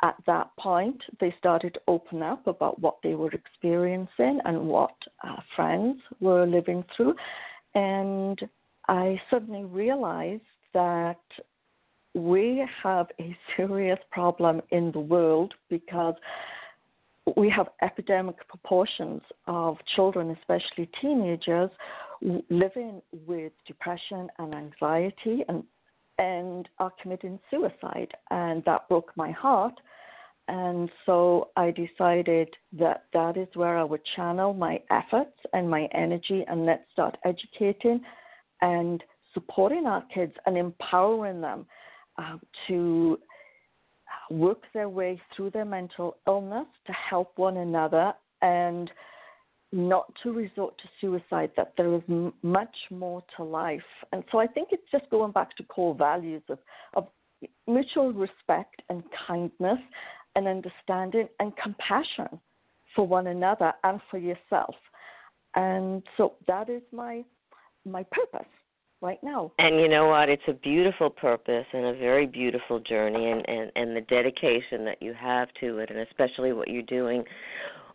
at 0.05 0.17
that 0.27 0.51
point, 0.59 1.01
they 1.19 1.35
started 1.39 1.73
to 1.75 1.81
open 1.89 2.23
up 2.23 2.47
about 2.47 2.79
what 2.79 2.99
they 3.03 3.15
were 3.15 3.31
experiencing 3.31 4.39
and 4.45 4.69
what 4.69 4.95
uh, 5.27 5.37
friends 5.57 5.99
were 6.21 6.47
living 6.47 6.85
through. 6.95 7.15
And 7.75 8.39
I 8.87 9.19
suddenly 9.31 9.65
realized 9.65 10.43
that 10.75 11.23
we 12.13 12.63
have 12.83 13.07
a 13.19 13.35
serious 13.57 13.99
problem 14.11 14.61
in 14.73 14.93
the 14.93 15.01
world 15.01 15.55
because 15.71 16.17
we 17.39 17.49
have 17.49 17.69
epidemic 17.81 18.47
proportions 18.47 19.23
of 19.47 19.79
children, 19.97 20.37
especially 20.39 20.91
teenagers, 21.01 21.71
living 22.51 23.01
with 23.27 23.53
depression 23.67 24.29
and 24.39 24.55
anxiety 24.55 25.45
and 25.49 25.65
and 26.19 26.69
are 26.79 26.93
committing 27.03 27.41
suicide 27.51 28.13
and 28.31 28.65
that 28.65 28.89
broke 28.89 29.11
my 29.17 29.33
heart 29.33 29.75
and 30.49 30.91
so 31.07 31.49
I 31.57 31.71
decided 31.71 32.49
that 32.79 33.05
that 33.13 33.37
is 33.37 33.49
where 33.55 33.79
I 33.79 33.85
would 33.85 34.03
channel 34.15 34.53
my 34.53 34.81
efforts 34.91 35.37
and 35.53 35.71
my 35.71 35.89
energy 35.95 36.45
and 36.47 36.67
let's 36.67 36.85
start 36.93 37.17
educating 37.25 38.03
and 38.61 39.03
supporting 39.33 39.87
our 39.87 40.05
kids 40.15 40.35
and 40.47 40.57
empowering 40.57 41.41
them 41.41 41.67
um, 42.19 42.41
to 42.69 43.19
work 44.31 44.63
their 44.75 44.89
way 44.89 45.21
through 45.35 45.51
their 45.51 45.65
mental 45.65 46.17
illness 46.27 46.67
to 46.87 46.93
help 46.93 47.33
one 47.37 47.57
another 47.57 48.13
and 48.43 48.91
not 49.73 50.13
to 50.23 50.33
resort 50.33 50.77
to 50.79 50.85
suicide, 51.01 51.51
that 51.57 51.73
there 51.77 51.93
is 51.95 52.03
m- 52.09 52.33
much 52.43 52.77
more 52.91 53.25
to 53.37 53.43
life. 53.43 53.83
And 54.13 54.23
so 54.31 54.39
I 54.39 54.47
think 54.47 54.69
it's 54.71 54.89
just 54.93 55.09
going 55.11 55.33
back 55.33 55.57
to 55.57 55.65
core 55.65 55.95
values 55.95 56.43
of, 56.49 56.59
of 56.95 57.09
mutual 57.67 58.13
respect 58.13 58.83
and 58.89 59.03
kindness 59.27 59.81
and 60.37 60.47
understanding 60.47 61.28
and 61.41 61.53
compassion 61.57 62.41
for 62.95 63.07
one 63.07 63.28
another 63.28 63.72
and 63.85 64.01
for 64.11 64.18
yourself. 64.18 64.74
And 65.55 66.03
so 66.16 66.35
that 66.47 66.68
is 66.68 66.82
my 66.93 67.24
my 67.85 68.05
purpose 68.11 68.49
right 69.01 69.22
now. 69.22 69.53
And 69.59 69.78
you 69.78 69.89
know 69.89 70.07
what? 70.07 70.28
It's 70.28 70.43
a 70.49 70.55
beautiful 70.55 71.11
purpose 71.11 71.66
and 71.72 71.85
a 71.85 71.93
very 71.95 72.26
beautiful 72.26 72.80
journey 72.80 73.30
and, 73.30 73.47
and, 73.49 73.70
and 73.76 73.95
the 73.95 74.01
dedication 74.01 74.85
that 74.87 75.03
you 75.03 75.12
have 75.12 75.49
to 75.61 75.78
it 75.78 75.91
and 75.91 75.99
especially 76.01 76.53
what 76.53 76.68
you're 76.68 76.82
doing 76.82 77.22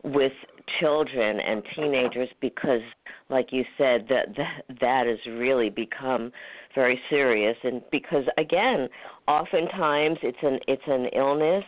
with 0.03 0.33
children 0.79 1.39
and 1.39 1.63
teenagers 1.75 2.29
because 2.41 2.81
like 3.29 3.47
you 3.51 3.63
said 3.77 4.05
that 4.09 4.27
that, 4.37 4.63
that 4.79 5.07
has 5.07 5.17
really 5.33 5.69
become 5.69 6.31
very 6.75 6.99
serious 7.09 7.57
and 7.63 7.81
because 7.91 8.23
again 8.37 8.87
oftentimes 9.27 10.17
it's 10.21 10.37
an 10.41 10.59
it's 10.67 10.83
an 10.87 11.07
illness 11.15 11.63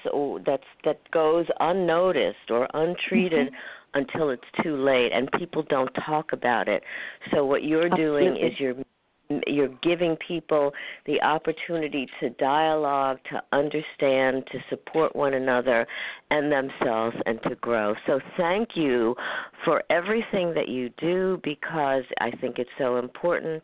that's 0.45 0.63
that 0.85 0.99
goes 1.11 1.45
unnoticed 1.59 2.49
or 2.49 2.67
untreated 2.73 3.47
mm-hmm. 3.47 3.99
until 3.99 4.29
it's 4.29 4.43
too 4.63 4.77
late 4.77 5.11
and 5.11 5.29
people 5.37 5.63
don't 5.63 5.91
talk 6.05 6.31
about 6.31 6.67
it 6.67 6.83
so 7.33 7.43
what 7.45 7.63
you're 7.63 7.87
Absolutely. 7.87 8.25
doing 8.25 8.37
is 8.37 8.59
you're 8.59 8.75
you're 9.47 9.75
giving 9.81 10.15
people 10.27 10.71
the 11.05 11.21
opportunity 11.21 12.07
to 12.19 12.29
dialogue, 12.31 13.17
to 13.31 13.41
understand, 13.51 14.43
to 14.51 14.59
support 14.69 15.15
one 15.15 15.33
another 15.33 15.87
and 16.29 16.51
themselves, 16.51 17.15
and 17.25 17.39
to 17.43 17.55
grow. 17.55 17.93
So, 18.07 18.19
thank 18.37 18.69
you 18.75 19.15
for 19.63 19.83
everything 19.89 20.53
that 20.53 20.67
you 20.67 20.89
do 20.97 21.39
because 21.43 22.03
I 22.19 22.31
think 22.41 22.57
it's 22.59 22.69
so 22.77 22.97
important. 22.97 23.63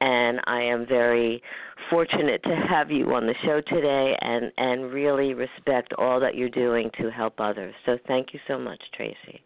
And 0.00 0.40
I 0.46 0.60
am 0.62 0.84
very 0.84 1.40
fortunate 1.88 2.42
to 2.42 2.56
have 2.68 2.90
you 2.90 3.14
on 3.14 3.24
the 3.26 3.34
show 3.44 3.60
today 3.60 4.16
and, 4.20 4.50
and 4.56 4.92
really 4.92 5.32
respect 5.32 5.92
all 5.96 6.18
that 6.18 6.34
you're 6.34 6.48
doing 6.48 6.90
to 7.00 7.08
help 7.08 7.34
others. 7.38 7.74
So, 7.86 7.98
thank 8.08 8.34
you 8.34 8.40
so 8.48 8.58
much, 8.58 8.80
Tracey. 8.96 9.40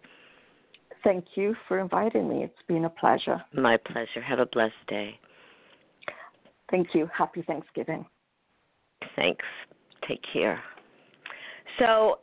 thank 1.04 1.24
you 1.36 1.54
for 1.68 1.78
inviting 1.78 2.28
me. 2.28 2.42
It's 2.42 2.62
been 2.66 2.84
a 2.84 2.90
pleasure. 2.90 3.40
My 3.52 3.76
pleasure. 3.76 4.20
Have 4.26 4.38
a 4.40 4.46
blessed 4.46 4.74
day. 4.88 5.18
Thank 6.70 6.88
you. 6.94 7.08
Happy 7.16 7.42
Thanksgiving. 7.42 8.04
Thanks. 9.14 9.44
Take 10.08 10.20
care. 10.32 10.60
So, 11.78 12.20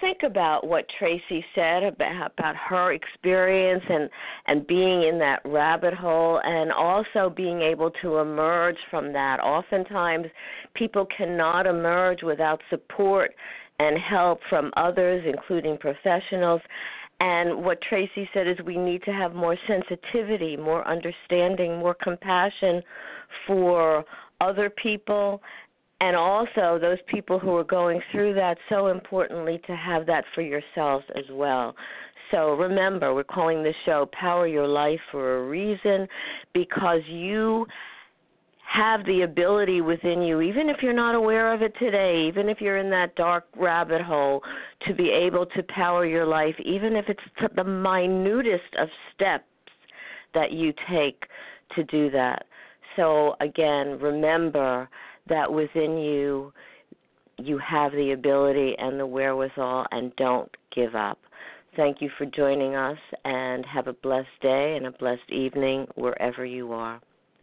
think 0.00 0.18
about 0.24 0.66
what 0.66 0.86
Tracey 0.98 1.44
said 1.54 1.82
about 1.82 2.32
about 2.38 2.56
her 2.56 2.92
experience 2.92 3.82
and 3.88 4.08
and 4.46 4.66
being 4.66 5.02
in 5.02 5.18
that 5.18 5.40
rabbit 5.44 5.94
hole 5.94 6.40
and 6.42 6.72
also 6.72 7.30
being 7.34 7.60
able 7.60 7.90
to 8.02 8.18
emerge 8.18 8.76
from 8.90 9.12
that. 9.12 9.40
Oftentimes 9.40 10.26
people 10.74 11.06
cannot 11.16 11.66
emerge 11.66 12.22
without 12.22 12.60
support 12.70 13.34
and 13.78 13.98
help 13.98 14.40
from 14.48 14.72
others 14.76 15.24
including 15.26 15.76
professionals. 15.76 16.62
And 17.20 17.64
what 17.64 17.80
Tracey 17.88 18.28
said 18.34 18.46
is 18.46 18.56
we 18.64 18.76
need 18.76 19.02
to 19.04 19.12
have 19.12 19.34
more 19.34 19.56
sensitivity, 19.66 20.56
more 20.56 20.86
understanding, 20.86 21.78
more 21.78 21.94
compassion 22.02 22.82
for 23.46 24.04
other 24.40 24.70
people. 24.70 25.40
And 26.00 26.14
also 26.14 26.78
those 26.78 26.98
people 27.08 27.38
who 27.38 27.56
are 27.56 27.64
going 27.64 28.00
through 28.12 28.34
that 28.34 28.58
so 28.68 28.88
importantly 28.88 29.60
to 29.66 29.74
have 29.74 30.04
that 30.06 30.24
for 30.34 30.42
yourselves 30.42 31.06
as 31.16 31.24
well. 31.32 31.74
So 32.30 32.54
remember 32.54 33.14
we're 33.14 33.24
calling 33.24 33.62
this 33.62 33.74
show 33.86 34.08
power 34.18 34.46
your 34.46 34.66
life 34.66 35.00
for 35.10 35.38
a 35.38 35.48
reason 35.48 36.06
because 36.52 37.00
you 37.08 37.66
have 38.66 39.04
the 39.06 39.22
ability 39.22 39.80
within 39.80 40.22
you 40.22 40.40
even 40.40 40.68
if 40.68 40.78
you're 40.82 40.92
not 40.92 41.14
aware 41.14 41.52
of 41.54 41.62
it 41.62 41.72
today 41.78 42.26
even 42.26 42.48
if 42.48 42.60
you're 42.60 42.78
in 42.78 42.90
that 42.90 43.14
dark 43.14 43.44
rabbit 43.56 44.02
hole 44.02 44.42
to 44.86 44.92
be 44.92 45.10
able 45.10 45.46
to 45.46 45.62
power 45.64 46.04
your 46.04 46.26
life 46.26 46.54
even 46.64 46.94
if 46.96 47.04
it's 47.08 47.20
the 47.54 47.64
minutest 47.64 48.74
of 48.78 48.88
steps 49.14 49.44
that 50.34 50.52
you 50.52 50.72
take 50.90 51.24
to 51.74 51.84
do 51.84 52.10
that 52.10 52.44
so 52.96 53.36
again 53.40 53.98
remember 54.00 54.88
that 55.28 55.50
within 55.50 55.96
you 55.96 56.52
you 57.38 57.58
have 57.58 57.92
the 57.92 58.12
ability 58.12 58.74
and 58.78 58.98
the 58.98 59.06
wherewithal 59.06 59.86
and 59.90 60.14
don't 60.16 60.50
give 60.74 60.94
up. 60.94 61.18
Thank 61.76 62.00
you 62.00 62.10
for 62.16 62.24
joining 62.26 62.74
us 62.74 62.98
and 63.24 63.64
have 63.66 63.86
a 63.86 63.92
blessed 63.92 64.28
day 64.40 64.76
and 64.76 64.86
a 64.86 64.92
blessed 64.92 65.30
evening 65.30 65.86
wherever 65.94 66.46
you 66.46 66.72
are. 66.72 67.00